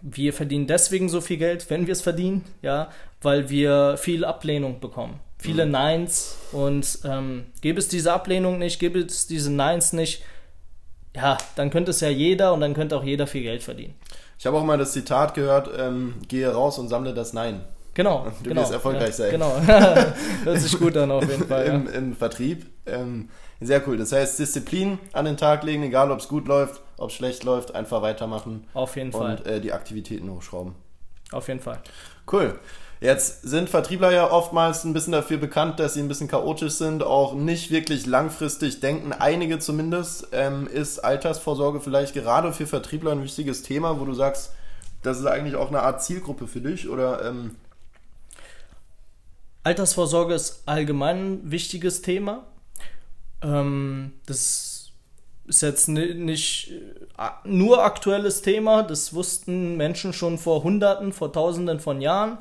wir 0.00 0.32
verdienen 0.32 0.66
deswegen 0.66 1.08
so 1.08 1.20
viel 1.20 1.38
Geld, 1.38 1.68
wenn 1.70 1.86
wir 1.86 1.92
es 1.92 2.02
verdienen, 2.02 2.44
ja, 2.62 2.90
weil 3.20 3.48
wir 3.48 3.96
viel 3.96 4.24
Ablehnung 4.24 4.78
bekommen. 4.78 5.18
Viele 5.38 5.66
mhm. 5.66 5.72
Neins 5.72 6.36
und 6.52 6.98
ähm, 7.04 7.46
gäbe 7.60 7.78
es 7.78 7.88
diese 7.88 8.12
Ablehnung 8.12 8.58
nicht, 8.58 8.78
gäbe 8.78 9.00
es 9.00 9.26
diese 9.26 9.52
Neins 9.52 9.92
nicht, 9.92 10.22
ja, 11.16 11.38
dann 11.56 11.70
könnte 11.70 11.90
es 11.90 12.00
ja 12.00 12.08
jeder 12.08 12.52
und 12.52 12.60
dann 12.60 12.74
könnte 12.74 12.96
auch 12.96 13.04
jeder 13.04 13.26
viel 13.26 13.42
Geld 13.42 13.62
verdienen. 13.62 13.94
Ich 14.38 14.46
habe 14.46 14.56
auch 14.56 14.64
mal 14.64 14.78
das 14.78 14.92
Zitat 14.92 15.34
gehört, 15.34 15.70
ähm, 15.76 16.14
gehe 16.28 16.48
raus 16.48 16.78
und 16.78 16.88
sammle 16.88 17.14
das 17.14 17.32
Nein. 17.32 17.64
Genau. 17.98 18.28
Du 18.44 18.50
genau, 18.50 18.60
wirst 18.60 18.72
erfolgreich 18.72 19.08
ja, 19.08 19.12
sein. 19.12 19.30
Genau. 19.32 19.60
Hört 20.44 20.60
sich 20.60 20.78
gut 20.78 20.96
an 20.96 21.10
auf 21.10 21.28
jeden 21.28 21.48
Fall. 21.48 21.66
Im, 21.66 21.86
ja. 21.86 21.92
Im, 21.94 22.14
Vertrieb. 22.14 22.66
Ähm, 22.90 23.28
sehr 23.60 23.86
cool. 23.88 23.96
Das 23.96 24.12
heißt, 24.12 24.38
Disziplin 24.38 24.98
an 25.12 25.24
den 25.24 25.36
Tag 25.36 25.64
legen, 25.64 25.82
egal 25.82 26.10
ob 26.10 26.20
es 26.20 26.28
gut 26.28 26.46
läuft, 26.46 26.80
ob 26.96 27.10
es 27.10 27.16
schlecht 27.16 27.44
läuft, 27.44 27.74
einfach 27.74 28.02
weitermachen. 28.02 28.66
Auf 28.74 28.96
jeden 28.96 29.12
und, 29.12 29.20
Fall. 29.20 29.36
Und 29.36 29.46
äh, 29.46 29.60
die 29.60 29.72
Aktivitäten 29.72 30.30
hochschrauben. 30.30 30.74
Auf 31.32 31.48
jeden 31.48 31.60
Fall. 31.60 31.80
Cool. 32.30 32.58
Jetzt 33.00 33.42
sind 33.42 33.70
Vertriebler 33.70 34.10
ja 34.10 34.30
oftmals 34.30 34.82
ein 34.82 34.92
bisschen 34.92 35.12
dafür 35.12 35.36
bekannt, 35.36 35.78
dass 35.78 35.94
sie 35.94 36.00
ein 36.00 36.08
bisschen 36.08 36.26
chaotisch 36.26 36.74
sind, 36.74 37.04
auch 37.04 37.32
nicht 37.34 37.70
wirklich 37.70 38.06
langfristig 38.06 38.80
denken. 38.80 39.12
Einige 39.12 39.60
zumindest. 39.60 40.28
Ähm, 40.32 40.66
ist 40.66 40.98
Altersvorsorge 40.98 41.80
vielleicht 41.80 42.14
gerade 42.14 42.52
für 42.52 42.66
Vertriebler 42.66 43.12
ein 43.12 43.22
wichtiges 43.22 43.62
Thema, 43.62 44.00
wo 44.00 44.04
du 44.04 44.14
sagst, 44.14 44.52
das 45.02 45.20
ist 45.20 45.26
eigentlich 45.26 45.54
auch 45.54 45.68
eine 45.68 45.82
Art 45.82 46.02
Zielgruppe 46.02 46.48
für 46.48 46.60
dich? 46.60 46.88
Oder, 46.88 47.24
ähm 47.24 47.54
Altersvorsorge 49.62 50.34
ist 50.34 50.62
allgemein 50.66 51.34
ein 51.34 51.50
wichtiges 51.50 52.02
Thema. 52.02 52.46
Ähm, 53.42 54.12
das 54.26 54.92
ist 55.46 55.62
jetzt 55.62 55.88
nicht 55.88 56.70
äh, 56.70 57.30
nur 57.44 57.82
aktuelles 57.82 58.42
Thema, 58.42 58.82
das 58.82 59.14
wussten 59.14 59.76
Menschen 59.76 60.12
schon 60.12 60.38
vor 60.38 60.62
Hunderten, 60.62 61.12
vor 61.12 61.32
Tausenden 61.32 61.80
von 61.80 62.00
Jahren 62.00 62.38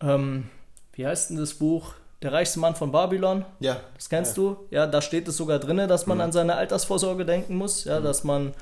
ähm, 0.00 0.48
wie 0.92 1.06
heißt 1.06 1.30
denn 1.30 1.38
das 1.38 1.54
Buch? 1.54 1.94
Der 2.22 2.32
reichste 2.32 2.58
Mann 2.60 2.74
von 2.74 2.92
Babylon. 2.92 3.44
Ja. 3.60 3.80
Das 3.94 4.08
kennst 4.08 4.36
ja. 4.36 4.42
du? 4.42 4.56
Ja, 4.70 4.86
da 4.86 5.02
steht 5.02 5.28
es 5.28 5.36
sogar 5.36 5.58
drin, 5.58 5.76
dass 5.88 6.06
man 6.06 6.18
mhm. 6.18 6.24
an 6.24 6.32
seine 6.32 6.56
Altersvorsorge 6.56 7.24
denken 7.24 7.56
muss, 7.56 7.84
ja, 7.84 8.00
mhm. 8.00 8.04
dass 8.04 8.24
man 8.24 8.54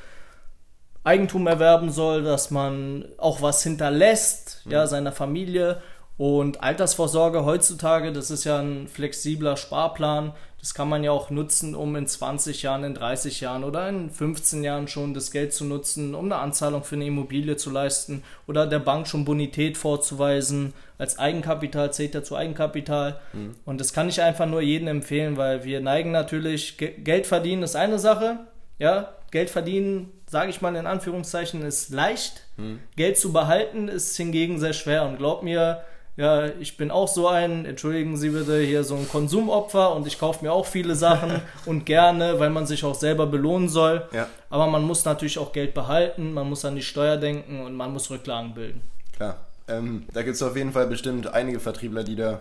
Eigentum 1.04 1.46
erwerben 1.46 1.90
soll, 1.90 2.24
dass 2.24 2.50
man 2.50 3.04
auch 3.18 3.42
was 3.42 3.62
hinterlässt, 3.62 4.62
mhm. 4.64 4.72
ja, 4.72 4.86
seiner 4.86 5.12
Familie. 5.12 5.80
Und 6.16 6.62
Altersvorsorge 6.62 7.44
heutzutage, 7.44 8.12
das 8.12 8.30
ist 8.30 8.44
ja 8.44 8.58
ein 8.58 8.88
flexibler 8.88 9.56
Sparplan. 9.56 10.32
Das 10.64 10.72
kann 10.72 10.88
man 10.88 11.04
ja 11.04 11.10
auch 11.10 11.28
nutzen, 11.28 11.74
um 11.74 11.94
in 11.94 12.06
20 12.06 12.62
Jahren, 12.62 12.84
in 12.84 12.94
30 12.94 13.42
Jahren 13.42 13.64
oder 13.64 13.86
in 13.86 14.08
15 14.08 14.64
Jahren 14.64 14.88
schon 14.88 15.12
das 15.12 15.30
Geld 15.30 15.52
zu 15.52 15.66
nutzen, 15.66 16.14
um 16.14 16.24
eine 16.24 16.36
Anzahlung 16.36 16.84
für 16.84 16.94
eine 16.94 17.04
Immobilie 17.04 17.58
zu 17.58 17.68
leisten 17.68 18.22
oder 18.46 18.66
der 18.66 18.78
Bank 18.78 19.06
schon 19.06 19.26
Bonität 19.26 19.76
vorzuweisen. 19.76 20.72
Als 20.96 21.18
Eigenkapital 21.18 21.92
zählt 21.92 22.14
er 22.14 22.24
zu 22.24 22.34
Eigenkapital. 22.34 23.20
Mhm. 23.34 23.56
Und 23.66 23.78
das 23.78 23.92
kann 23.92 24.08
ich 24.08 24.22
einfach 24.22 24.46
nur 24.46 24.62
jedem 24.62 24.88
empfehlen, 24.88 25.36
weil 25.36 25.64
wir 25.64 25.82
neigen 25.82 26.12
natürlich, 26.12 26.78
Geld 26.78 27.26
verdienen 27.26 27.62
ist 27.62 27.76
eine 27.76 27.98
Sache. 27.98 28.38
Ja, 28.78 29.12
Geld 29.32 29.50
verdienen, 29.50 30.12
sage 30.24 30.48
ich 30.48 30.62
mal 30.62 30.74
in 30.76 30.86
Anführungszeichen, 30.86 31.60
ist 31.60 31.90
leicht. 31.90 32.40
Mhm. 32.56 32.80
Geld 32.96 33.18
zu 33.18 33.34
behalten 33.34 33.88
ist 33.88 34.16
hingegen 34.16 34.58
sehr 34.58 34.72
schwer. 34.72 35.04
Und 35.04 35.18
glaub 35.18 35.42
mir, 35.42 35.84
ja, 36.16 36.46
ich 36.46 36.76
bin 36.76 36.90
auch 36.90 37.08
so 37.08 37.28
ein, 37.28 37.64
entschuldigen 37.64 38.16
Sie 38.16 38.30
bitte, 38.30 38.60
hier 38.60 38.84
so 38.84 38.94
ein 38.94 39.08
Konsumopfer 39.08 39.94
und 39.94 40.06
ich 40.06 40.18
kaufe 40.18 40.44
mir 40.44 40.52
auch 40.52 40.66
viele 40.66 40.94
Sachen 40.94 41.42
und 41.66 41.86
gerne, 41.86 42.38
weil 42.38 42.50
man 42.50 42.66
sich 42.66 42.84
auch 42.84 42.94
selber 42.94 43.26
belohnen 43.26 43.68
soll. 43.68 44.06
Ja. 44.12 44.28
Aber 44.48 44.68
man 44.68 44.84
muss 44.84 45.04
natürlich 45.04 45.38
auch 45.38 45.52
Geld 45.52 45.74
behalten, 45.74 46.32
man 46.32 46.48
muss 46.48 46.64
an 46.64 46.76
die 46.76 46.82
Steuer 46.82 47.16
denken 47.16 47.62
und 47.62 47.74
man 47.74 47.92
muss 47.92 48.10
Rücklagen 48.10 48.54
bilden. 48.54 48.80
Klar. 49.16 49.38
Ähm, 49.66 50.04
da 50.12 50.22
gibt 50.22 50.36
es 50.36 50.42
auf 50.42 50.56
jeden 50.56 50.72
Fall 50.72 50.86
bestimmt 50.86 51.26
einige 51.26 51.58
Vertriebler, 51.58 52.04
die 52.04 52.16
da 52.16 52.40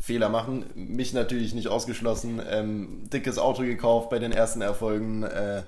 Fehler 0.00 0.28
machen. 0.28 0.64
Mich 0.74 1.12
natürlich 1.12 1.54
nicht 1.54 1.68
ausgeschlossen. 1.68 2.40
Ähm, 2.48 3.02
dickes 3.12 3.38
Auto 3.38 3.62
gekauft 3.62 4.10
bei 4.10 4.18
den 4.18 4.32
ersten 4.32 4.62
Erfolgen. 4.62 5.24
Äh, 5.24 5.62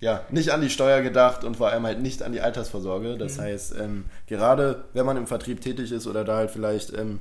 ja, 0.00 0.24
nicht 0.30 0.52
an 0.52 0.62
die 0.62 0.70
Steuer 0.70 1.02
gedacht 1.02 1.44
und 1.44 1.56
vor 1.56 1.68
allem 1.68 1.84
halt 1.84 2.00
nicht 2.00 2.22
an 2.22 2.32
die 2.32 2.40
Altersvorsorge. 2.40 3.18
Das 3.18 3.36
mhm. 3.36 3.42
heißt, 3.42 3.74
ähm, 3.78 4.04
gerade 4.26 4.84
wenn 4.94 5.06
man 5.06 5.16
im 5.16 5.26
Vertrieb 5.26 5.60
tätig 5.60 5.92
ist 5.92 6.06
oder 6.06 6.24
da 6.24 6.36
halt 6.36 6.50
vielleicht 6.50 6.92
ähm, 6.96 7.20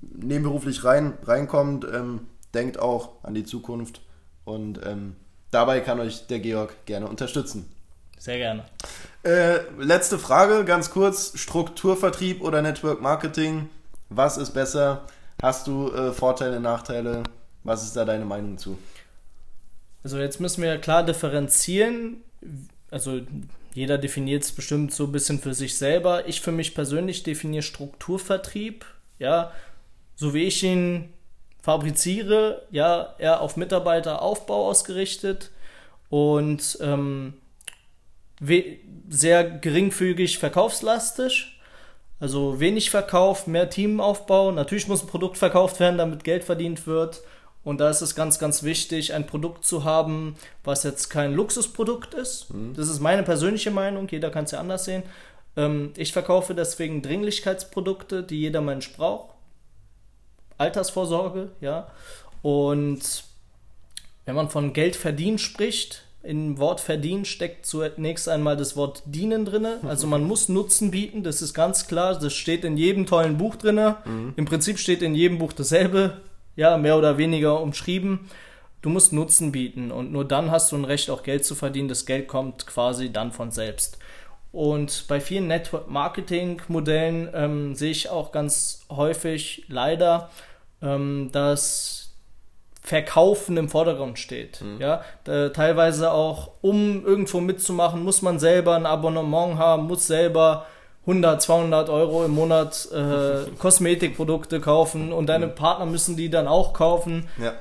nebenberuflich 0.00 0.84
rein, 0.84 1.14
reinkommt, 1.24 1.84
ähm, 1.84 2.28
denkt 2.54 2.78
auch 2.78 3.10
an 3.22 3.34
die 3.34 3.44
Zukunft 3.44 4.00
und 4.44 4.80
ähm, 4.84 5.16
dabei 5.50 5.80
kann 5.80 6.00
euch 6.00 6.26
der 6.26 6.40
Georg 6.40 6.86
gerne 6.86 7.08
unterstützen. 7.08 7.68
Sehr 8.18 8.38
gerne. 8.38 8.64
Äh, 9.24 9.58
letzte 9.78 10.18
Frage, 10.18 10.64
ganz 10.64 10.90
kurz: 10.90 11.32
Strukturvertrieb 11.36 12.40
oder 12.42 12.62
Network 12.62 13.00
Marketing? 13.00 13.68
Was 14.10 14.36
ist 14.36 14.52
besser? 14.52 15.06
Hast 15.42 15.66
du 15.66 15.90
äh, 15.90 16.12
Vorteile, 16.12 16.60
Nachteile? 16.60 17.24
Was 17.64 17.82
ist 17.82 17.96
da 17.96 18.04
deine 18.04 18.24
Meinung 18.24 18.58
zu? 18.58 18.78
Also 20.02 20.18
jetzt 20.18 20.40
müssen 20.40 20.62
wir 20.62 20.78
klar 20.78 21.04
differenzieren. 21.04 22.22
Also 22.90 23.20
jeder 23.74 23.98
definiert 23.98 24.42
es 24.42 24.52
bestimmt 24.52 24.92
so 24.92 25.04
ein 25.04 25.12
bisschen 25.12 25.38
für 25.38 25.54
sich 25.54 25.76
selber. 25.76 26.28
Ich 26.28 26.40
für 26.40 26.52
mich 26.52 26.74
persönlich 26.74 27.22
definiere 27.22 27.62
Strukturvertrieb, 27.62 28.84
ja, 29.18 29.52
so 30.14 30.34
wie 30.34 30.44
ich 30.44 30.62
ihn 30.62 31.12
fabriziere, 31.62 32.66
ja, 32.70 33.14
eher 33.18 33.40
auf 33.40 33.56
Mitarbeiteraufbau 33.56 34.68
ausgerichtet 34.68 35.50
und 36.10 36.76
ähm, 36.80 37.34
sehr 39.08 39.44
geringfügig 39.44 40.38
verkaufslastig. 40.38 41.60
Also 42.20 42.60
wenig 42.60 42.90
Verkauf, 42.90 43.46
mehr 43.46 43.68
Teamaufbau. 43.70 44.52
Natürlich 44.52 44.86
muss 44.86 45.02
ein 45.02 45.08
Produkt 45.08 45.38
verkauft 45.38 45.80
werden, 45.80 45.98
damit 45.98 46.24
Geld 46.24 46.44
verdient 46.44 46.86
wird. 46.86 47.22
Und 47.64 47.80
da 47.80 47.88
ist 47.90 48.00
es 48.00 48.14
ganz, 48.14 48.38
ganz 48.38 48.62
wichtig, 48.62 49.14
ein 49.14 49.26
Produkt 49.26 49.64
zu 49.64 49.84
haben, 49.84 50.36
was 50.64 50.82
jetzt 50.82 51.10
kein 51.10 51.32
Luxusprodukt 51.32 52.14
ist. 52.14 52.52
Mhm. 52.52 52.74
Das 52.74 52.88
ist 52.88 53.00
meine 53.00 53.22
persönliche 53.22 53.70
Meinung, 53.70 54.08
jeder 54.08 54.30
kann 54.30 54.44
es 54.44 54.50
ja 54.50 54.60
anders 54.60 54.84
sehen. 54.84 55.04
Ähm, 55.56 55.92
ich 55.96 56.12
verkaufe 56.12 56.54
deswegen 56.54 57.02
Dringlichkeitsprodukte, 57.02 58.22
die 58.22 58.40
jeder 58.40 58.60
Mensch 58.60 58.92
braucht. 58.92 59.34
Altersvorsorge, 60.58 61.50
ja. 61.60 61.88
Und 62.42 63.24
wenn 64.24 64.34
man 64.34 64.50
von 64.50 64.72
Geld 64.72 64.96
verdienen 64.96 65.38
spricht, 65.38 66.04
im 66.24 66.58
Wort 66.58 66.80
verdienen 66.80 67.24
steckt 67.24 67.66
zunächst 67.66 68.28
einmal 68.28 68.56
das 68.56 68.76
Wort 68.76 69.02
dienen 69.06 69.44
drin. 69.44 69.66
Also 69.82 70.06
man 70.06 70.24
muss 70.24 70.48
Nutzen 70.48 70.90
bieten, 70.90 71.22
das 71.22 71.42
ist 71.42 71.54
ganz 71.54 71.86
klar. 71.86 72.18
Das 72.18 72.32
steht 72.32 72.64
in 72.64 72.76
jedem 72.76 73.06
tollen 73.06 73.38
Buch 73.38 73.56
drin. 73.56 73.94
Mhm. 74.04 74.34
Im 74.36 74.44
Prinzip 74.44 74.78
steht 74.78 75.02
in 75.02 75.14
jedem 75.14 75.38
Buch 75.38 75.52
dasselbe 75.52 76.20
ja, 76.56 76.76
mehr 76.76 76.96
oder 76.98 77.18
weniger 77.18 77.60
umschrieben. 77.60 78.28
Du 78.82 78.90
musst 78.90 79.12
Nutzen 79.12 79.52
bieten 79.52 79.92
und 79.92 80.10
nur 80.12 80.26
dann 80.26 80.50
hast 80.50 80.72
du 80.72 80.76
ein 80.76 80.84
Recht, 80.84 81.08
auch 81.08 81.22
Geld 81.22 81.44
zu 81.44 81.54
verdienen. 81.54 81.88
Das 81.88 82.04
Geld 82.04 82.26
kommt 82.26 82.66
quasi 82.66 83.12
dann 83.12 83.30
von 83.30 83.50
selbst. 83.50 83.98
Und 84.50 85.06
bei 85.08 85.20
vielen 85.20 85.46
Network-Marketing-Modellen 85.46 87.30
ähm, 87.32 87.74
sehe 87.74 87.90
ich 87.90 88.10
auch 88.10 88.32
ganz 88.32 88.84
häufig 88.90 89.64
leider, 89.68 90.30
ähm, 90.82 91.30
dass 91.32 92.02
Verkaufen 92.82 93.56
im 93.56 93.68
Vordergrund 93.68 94.18
steht. 94.18 94.60
Mhm. 94.60 94.80
Ja, 94.80 95.04
da, 95.24 95.50
teilweise 95.50 96.10
auch, 96.10 96.50
um 96.60 97.06
irgendwo 97.06 97.40
mitzumachen, 97.40 98.02
muss 98.02 98.20
man 98.20 98.38
selber 98.40 98.74
ein 98.74 98.86
Abonnement 98.86 99.56
haben, 99.56 99.86
muss 99.86 100.06
selber 100.06 100.66
100, 101.02 101.42
200 101.42 101.88
Euro 101.88 102.24
im 102.24 102.32
Monat 102.32 102.88
äh, 102.92 103.50
Kosmetikprodukte 103.58 104.60
kaufen 104.60 105.12
und 105.12 105.26
deine. 105.26 105.48
Partner 105.48 105.86
müssen 105.86 106.16
die 106.16 106.30
dann 106.30 106.46
auch 106.46 106.72
kaufen. 106.72 107.28
Ja. 107.40 107.54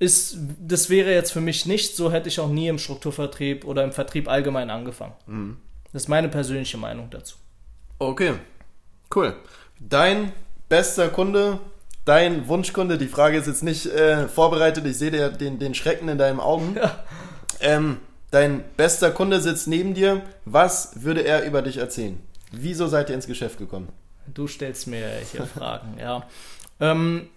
Ist, 0.00 0.38
das 0.60 0.90
wäre 0.90 1.12
jetzt 1.12 1.32
für 1.32 1.40
mich 1.40 1.66
nicht, 1.66 1.96
so 1.96 2.12
hätte 2.12 2.28
ich 2.28 2.38
auch 2.38 2.48
nie 2.48 2.68
im 2.68 2.78
Strukturvertrieb 2.78 3.64
oder 3.64 3.82
im 3.82 3.92
Vertrieb 3.92 4.28
allgemein 4.28 4.70
angefangen. 4.70 5.14
Mhm. 5.26 5.56
Das 5.92 6.02
ist 6.02 6.08
meine 6.08 6.28
persönliche 6.28 6.76
Meinung 6.76 7.08
dazu. 7.10 7.36
Okay, 7.98 8.34
cool. 9.14 9.34
Dein 9.80 10.32
bester 10.68 11.08
Kunde, 11.08 11.58
dein 12.04 12.46
Wunschkunde, 12.46 12.98
die 12.98 13.08
Frage 13.08 13.38
ist 13.38 13.46
jetzt 13.46 13.64
nicht 13.64 13.86
äh, 13.86 14.28
vorbereitet, 14.28 14.86
ich 14.86 14.98
sehe 14.98 15.10
den, 15.10 15.58
den 15.58 15.74
Schrecken 15.74 16.08
in 16.08 16.18
deinen 16.18 16.38
Augen. 16.38 16.76
Ja. 16.76 17.04
Ähm, 17.60 17.98
dein 18.30 18.62
bester 18.76 19.10
Kunde 19.10 19.40
sitzt 19.40 19.66
neben 19.66 19.94
dir, 19.94 20.22
was 20.44 21.02
würde 21.02 21.22
er 21.22 21.44
über 21.44 21.62
dich 21.62 21.78
erzählen? 21.78 22.20
Wieso 22.52 22.86
seid 22.86 23.08
ihr 23.08 23.14
ins 23.14 23.26
Geschäft 23.26 23.58
gekommen? 23.58 23.88
Du 24.32 24.46
stellst 24.46 24.86
mir 24.86 25.08
hier 25.32 25.46
Fragen, 25.56 25.98
ja. 25.98 26.26
Ähm, 26.80 27.28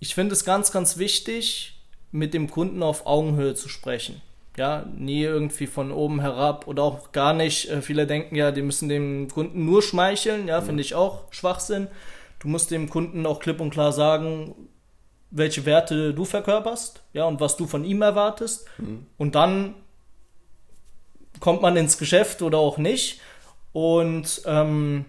ich 0.00 0.14
finde 0.14 0.32
es 0.32 0.44
ganz, 0.44 0.72
ganz 0.72 0.98
wichtig, 0.98 1.80
mit 2.10 2.34
dem 2.34 2.50
Kunden 2.50 2.82
auf 2.82 3.06
Augenhöhe 3.06 3.54
zu 3.54 3.68
sprechen. 3.68 4.20
Ja, 4.56 4.84
nie 4.94 5.22
irgendwie 5.22 5.66
von 5.66 5.90
oben 5.92 6.20
herab 6.20 6.66
oder 6.66 6.82
auch 6.82 7.12
gar 7.12 7.32
nicht. 7.32 7.70
Äh, 7.70 7.80
viele 7.80 8.06
denken 8.06 8.36
ja, 8.36 8.50
die 8.50 8.62
müssen 8.62 8.88
dem 8.88 9.28
Kunden 9.28 9.64
nur 9.64 9.82
schmeicheln. 9.82 10.46
Ja, 10.46 10.60
mhm. 10.60 10.66
finde 10.66 10.82
ich 10.82 10.94
auch 10.94 11.32
Schwachsinn. 11.32 11.88
Du 12.38 12.48
musst 12.48 12.70
dem 12.70 12.90
Kunden 12.90 13.24
auch 13.24 13.40
klipp 13.40 13.60
und 13.60 13.70
klar 13.70 13.92
sagen, 13.92 14.68
welche 15.30 15.64
Werte 15.64 16.12
du 16.12 16.24
verkörperst, 16.24 17.02
ja, 17.14 17.24
und 17.24 17.40
was 17.40 17.56
du 17.56 17.66
von 17.66 17.84
ihm 17.84 18.02
erwartest. 18.02 18.66
Mhm. 18.78 19.06
Und 19.16 19.34
dann 19.34 19.74
kommt 21.40 21.62
man 21.62 21.76
ins 21.76 21.96
Geschäft 21.96 22.42
oder 22.42 22.58
auch 22.58 22.76
nicht. 22.76 23.20
Und 23.72 24.42
ähm, 24.46 25.04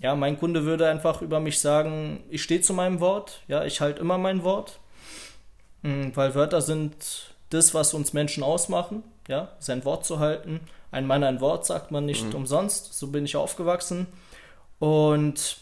ja, 0.00 0.14
mein 0.14 0.38
Kunde 0.38 0.64
würde 0.64 0.88
einfach 0.88 1.22
über 1.22 1.40
mich 1.40 1.60
sagen, 1.60 2.24
ich 2.30 2.42
stehe 2.42 2.60
zu 2.60 2.72
meinem 2.72 3.00
Wort, 3.00 3.42
ja, 3.48 3.64
ich 3.64 3.80
halte 3.80 4.00
immer 4.00 4.18
mein 4.18 4.42
Wort, 4.42 4.80
mhm, 5.82 6.14
weil 6.14 6.34
Wörter 6.34 6.60
sind 6.60 7.34
das, 7.50 7.74
was 7.74 7.94
uns 7.94 8.12
Menschen 8.12 8.42
ausmachen, 8.42 9.02
ja, 9.28 9.52
sein 9.58 9.84
Wort 9.84 10.04
zu 10.04 10.18
halten. 10.18 10.60
Ein 10.90 11.06
Mann 11.06 11.24
ein 11.24 11.40
Wort 11.40 11.66
sagt 11.66 11.90
man 11.90 12.06
nicht 12.06 12.26
mhm. 12.26 12.34
umsonst, 12.34 12.94
so 12.94 13.08
bin 13.08 13.24
ich 13.24 13.36
aufgewachsen. 13.36 14.06
Und 14.78 15.58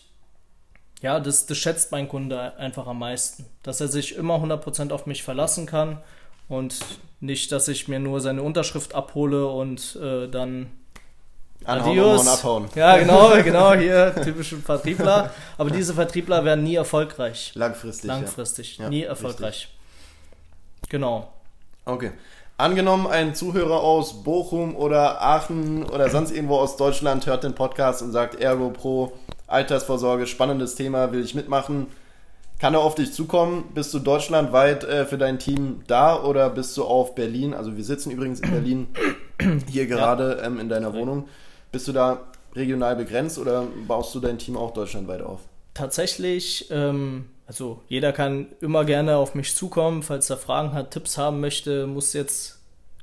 ja, 1.03 1.21
das, 1.21 1.47
das 1.47 1.59
schätzt 1.59 1.93
mein 1.93 2.09
Kunde 2.09 2.57
einfach 2.57 2.87
am 2.87 2.99
meisten, 2.99 3.47
dass 3.63 3.81
er 3.81 3.89
sich 3.89 4.15
immer 4.15 4.37
100% 4.37 4.93
auf 4.93 5.07
mich 5.07 5.23
verlassen 5.23 5.67
kann 5.67 5.99
und 6.49 6.81
nicht, 7.21 7.53
dass 7.53 7.69
ich 7.69 7.89
mir 7.89 8.01
nur 8.01 8.21
seine 8.21 8.43
Unterschrift 8.43 8.95
abhole 8.95 9.47
und 9.47 9.97
äh, 9.97 10.29
dann 10.29 10.71
Anhauen, 11.65 11.91
Adios. 11.91 12.29
abhauen. 12.29 12.69
Ja, 12.75 12.97
genau, 12.97 13.31
genau, 13.43 13.75
hier 13.75 14.15
typische 14.23 14.57
Vertriebler. 14.57 15.31
Aber 15.59 15.71
diese 15.71 15.95
Vertriebler 15.95 16.45
werden 16.45 16.65
nie 16.65 16.77
erfolgreich. 16.77 17.53
Langfristig. 17.55 18.09
Langfristig, 18.09 18.79
ja. 18.79 18.89
nie 18.89 19.03
erfolgreich. 19.03 19.69
Richtig. 19.69 20.89
Genau. 20.89 21.33
Okay. 21.85 22.13
Angenommen, 22.59 23.07
ein 23.07 23.35
Zuhörer 23.35 23.81
aus 23.81 24.23
Bochum 24.23 24.77
oder 24.77 25.23
Aachen 25.23 25.85
oder 25.85 26.11
sonst 26.11 26.31
irgendwo 26.31 26.57
aus 26.57 26.77
Deutschland 26.77 27.27
hört 27.27 27.45
den 27.45 27.55
Podcast 27.55 28.03
und 28.03 28.13
sagt 28.13 28.41
Ergo 28.41 28.71
Pro, 28.71 29.13
Altersvorsorge, 29.47 30.27
spannendes 30.27 30.75
Thema, 30.75 31.13
will 31.13 31.25
ich 31.25 31.35
mitmachen. 31.35 31.89
Kann 32.61 32.75
er 32.75 32.81
auf 32.81 32.95
dich 32.95 33.13
zukommen? 33.13 33.65
Bist 33.75 33.93
du 33.93 33.99
deutschlandweit 33.99 34.85
äh, 34.85 35.05
für 35.05 35.19
dein 35.19 35.41
Team 35.41 35.83
da 35.89 36.23
oder 36.23 36.49
bist 36.49 36.77
du 36.77 36.85
auf 36.85 37.17
Berlin? 37.17 37.55
Also 37.55 37.77
wir 37.77 37.83
sitzen 37.83 38.13
übrigens 38.13 38.39
in 38.39 38.51
Berlin 38.53 38.87
hier 39.69 39.87
gerade 39.87 40.39
ja. 40.39 40.47
ähm, 40.47 40.61
in 40.61 40.69
deiner 40.69 40.95
Wohnung. 40.95 41.29
Bist 41.73 41.89
du 41.89 41.93
da 41.93 42.21
regional 42.55 42.97
begrenzt 42.97 43.39
oder 43.39 43.67
baust 43.89 44.15
du 44.15 44.21
dein 44.21 44.39
Team 44.39 44.57
auch 44.57 44.73
deutschlandweit 44.75 45.23
auf? 45.23 45.41
Tatsächlich, 45.75 46.71
ähm, 46.71 47.31
also 47.47 47.81
jeder 47.89 48.13
kann 48.13 48.49
immer 48.61 48.85
gerne 48.85 49.17
auf 49.17 49.35
mich 49.35 49.57
zukommen, 49.57 50.03
falls 50.03 50.29
er 50.29 50.37
Fragen 50.37 50.75
hat, 50.75 50.91
Tipps 50.91 51.17
haben 51.17 51.41
möchte, 51.41 51.87
muss 51.87 52.13
jetzt 52.13 52.61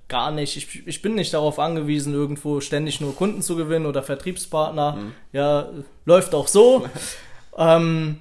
gar 0.08 0.32
nicht. 0.32 0.58
Ich, 0.58 0.88
ich 0.88 1.02
bin 1.02 1.16
nicht 1.16 1.34
darauf 1.34 1.58
angewiesen, 1.58 2.14
irgendwo 2.14 2.62
ständig 2.62 3.02
nur 3.02 3.16
Kunden 3.16 3.42
zu 3.42 3.56
gewinnen 3.56 3.86
oder 3.86 4.04
Vertriebspartner. 4.04 4.94
Mhm. 4.94 5.14
Ja, 5.34 5.70
läuft 6.06 6.36
auch 6.36 6.48
so. 6.48 6.88
ähm, 7.58 8.20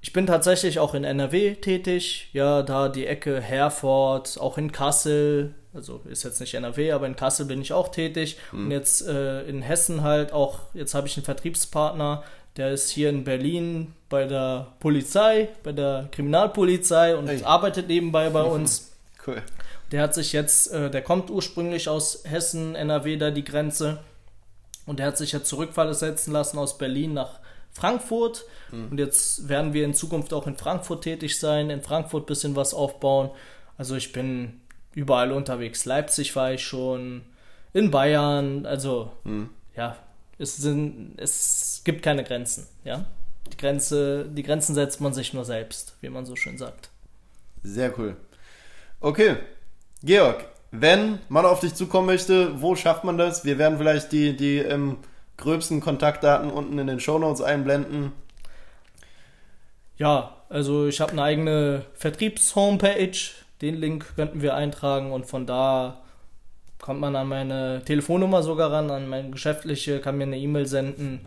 ich 0.00 0.12
bin 0.12 0.26
tatsächlich 0.26 0.78
auch 0.78 0.94
in 0.94 1.02
NRW 1.02 1.56
tätig, 1.56 2.28
ja, 2.32 2.62
da 2.62 2.88
die 2.88 3.06
Ecke 3.06 3.40
Herford, 3.40 4.38
auch 4.40 4.56
in 4.56 4.70
Kassel, 4.70 5.54
also 5.76 6.00
ist 6.08 6.24
jetzt 6.24 6.40
nicht 6.40 6.54
NRW, 6.54 6.92
aber 6.92 7.06
in 7.06 7.14
Kassel 7.14 7.46
bin 7.46 7.60
ich 7.60 7.72
auch 7.72 7.88
tätig 7.88 8.38
mhm. 8.50 8.64
und 8.64 8.70
jetzt 8.70 9.06
äh, 9.06 9.42
in 9.42 9.62
Hessen 9.62 10.02
halt 10.02 10.32
auch, 10.32 10.60
jetzt 10.74 10.94
habe 10.94 11.06
ich 11.06 11.16
einen 11.16 11.24
Vertriebspartner, 11.24 12.24
der 12.56 12.72
ist 12.72 12.90
hier 12.90 13.10
in 13.10 13.24
Berlin 13.24 13.92
bei 14.08 14.24
der 14.24 14.72
Polizei, 14.80 15.50
bei 15.62 15.72
der 15.72 16.08
Kriminalpolizei 16.10 17.14
und 17.14 17.28
hey. 17.28 17.42
arbeitet 17.44 17.88
nebenbei 17.88 18.30
bei 18.30 18.42
uns. 18.42 18.92
Cool. 19.28 19.42
Der 19.90 20.02
hat 20.02 20.14
sich 20.14 20.32
jetzt, 20.32 20.70
äh, 20.70 20.88
der 20.88 21.02
kommt 21.02 21.30
ursprünglich 21.30 21.88
aus 21.88 22.22
Hessen, 22.28 22.76
NRW, 22.76 23.16
da 23.16 23.32
die 23.32 23.42
Grenze 23.42 23.98
und 24.86 25.00
der 25.00 25.06
hat 25.06 25.18
sich 25.18 25.32
jetzt 25.32 25.48
zurückversetzen 25.48 26.32
lassen 26.32 26.58
aus 26.58 26.78
Berlin 26.78 27.14
nach 27.14 27.40
Frankfurt. 27.72 28.44
Mhm. 28.70 28.88
Und 28.92 28.98
jetzt 28.98 29.48
werden 29.48 29.72
wir 29.72 29.84
in 29.84 29.94
Zukunft 29.94 30.32
auch 30.32 30.46
in 30.46 30.56
Frankfurt 30.56 31.02
tätig 31.02 31.40
sein, 31.40 31.70
in 31.70 31.82
Frankfurt 31.82 32.22
ein 32.22 32.26
bisschen 32.26 32.54
was 32.54 32.72
aufbauen. 32.72 33.30
Also 33.76 33.96
ich 33.96 34.12
bin 34.12 34.60
überall 34.96 35.30
unterwegs. 35.30 35.84
Leipzig 35.84 36.34
war 36.34 36.52
ich 36.52 36.64
schon, 36.64 37.22
in 37.72 37.90
Bayern, 37.90 38.64
also 38.64 39.12
mhm. 39.24 39.50
ja, 39.76 39.96
es, 40.38 40.56
sind, 40.56 41.12
es 41.18 41.82
gibt 41.84 42.02
keine 42.02 42.24
Grenzen, 42.24 42.66
ja. 42.84 43.04
Die, 43.52 43.56
Grenze, 43.58 44.26
die 44.28 44.42
Grenzen 44.42 44.74
setzt 44.74 45.00
man 45.00 45.12
sich 45.12 45.32
nur 45.32 45.44
selbst, 45.44 45.94
wie 46.00 46.08
man 46.08 46.26
so 46.26 46.34
schön 46.34 46.58
sagt. 46.58 46.88
Sehr 47.62 47.96
cool. 47.98 48.16
Okay, 49.00 49.36
Georg, 50.02 50.46
wenn 50.70 51.20
man 51.28 51.44
auf 51.44 51.60
dich 51.60 51.74
zukommen 51.74 52.06
möchte, 52.06 52.60
wo 52.60 52.74
schafft 52.74 53.04
man 53.04 53.18
das? 53.18 53.44
Wir 53.44 53.58
werden 53.58 53.78
vielleicht 53.78 54.10
die, 54.12 54.34
die 54.34 54.58
ähm, 54.58 54.96
gröbsten 55.36 55.80
Kontaktdaten 55.80 56.50
unten 56.50 56.78
in 56.78 56.86
den 56.86 56.98
Shownotes 56.98 57.42
einblenden. 57.42 58.12
Ja, 59.98 60.36
also 60.48 60.86
ich 60.86 61.00
habe 61.00 61.12
eine 61.12 61.22
eigene 61.22 61.84
Vertriebs-Homepage. 61.94 63.18
Den 63.62 63.76
Link 63.76 64.14
könnten 64.16 64.42
wir 64.42 64.54
eintragen 64.54 65.12
und 65.12 65.26
von 65.26 65.46
da 65.46 66.02
kommt 66.78 67.00
man 67.00 67.16
an 67.16 67.28
meine 67.28 67.82
Telefonnummer 67.84 68.42
sogar 68.42 68.70
ran, 68.70 68.90
an 68.90 69.08
meine 69.08 69.30
geschäftliche, 69.30 70.00
kann 70.00 70.18
mir 70.18 70.24
eine 70.24 70.38
E-Mail 70.38 70.66
senden, 70.66 71.20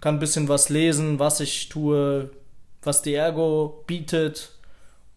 kann 0.00 0.16
ein 0.16 0.20
bisschen 0.20 0.48
was 0.48 0.68
lesen, 0.68 1.18
was 1.18 1.40
ich 1.40 1.68
tue, 1.68 2.30
was 2.82 3.02
die 3.02 3.14
Ergo 3.14 3.84
bietet. 3.86 4.52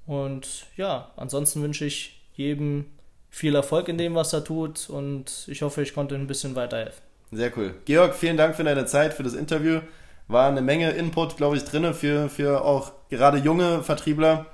Und 0.06 0.68
ja, 0.78 1.12
ansonsten 1.16 1.62
wünsche 1.62 1.86
ich 1.86 2.22
jedem 2.34 2.86
viel 3.30 3.56
Erfolg 3.56 3.88
in 3.88 3.98
dem, 3.98 4.16
was 4.16 4.34
er 4.34 4.44
tut 4.44 4.90
und 4.90 5.46
ich 5.48 5.62
hoffe, 5.62 5.82
ich 5.82 5.94
konnte 5.94 6.16
ein 6.16 6.28
bisschen 6.28 6.56
weiterhelfen. 6.56 7.02
Sehr 7.32 7.56
cool. 7.58 7.76
Georg, 7.86 8.16
vielen 8.16 8.38
Dank 8.38 8.56
für 8.56 8.64
deine 8.64 8.86
Zeit, 8.86 9.14
für 9.14 9.24
das 9.24 9.34
Interview. 9.34 9.82
War 10.28 10.48
eine 10.48 10.62
Menge 10.62 10.92
Input, 10.92 11.38
glaube 11.38 11.58
ich, 11.58 11.64
drin 11.64 11.94
für, 11.94 12.30
für 12.30 12.64
auch 12.64 12.92
gerade 13.10 13.38
junge 13.40 13.84
Vertriebler. 13.84 14.46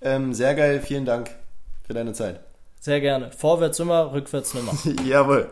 Ähm, 0.00 0.34
sehr 0.34 0.54
geil, 0.54 0.80
vielen 0.80 1.04
Dank 1.04 1.30
für 1.86 1.94
deine 1.94 2.12
Zeit. 2.12 2.40
Sehr 2.80 3.00
gerne. 3.00 3.30
Vorwärts 3.30 3.80
immer, 3.80 4.12
rückwärts 4.12 4.54
nimmer. 4.54 4.72
Jawohl. 5.04 5.48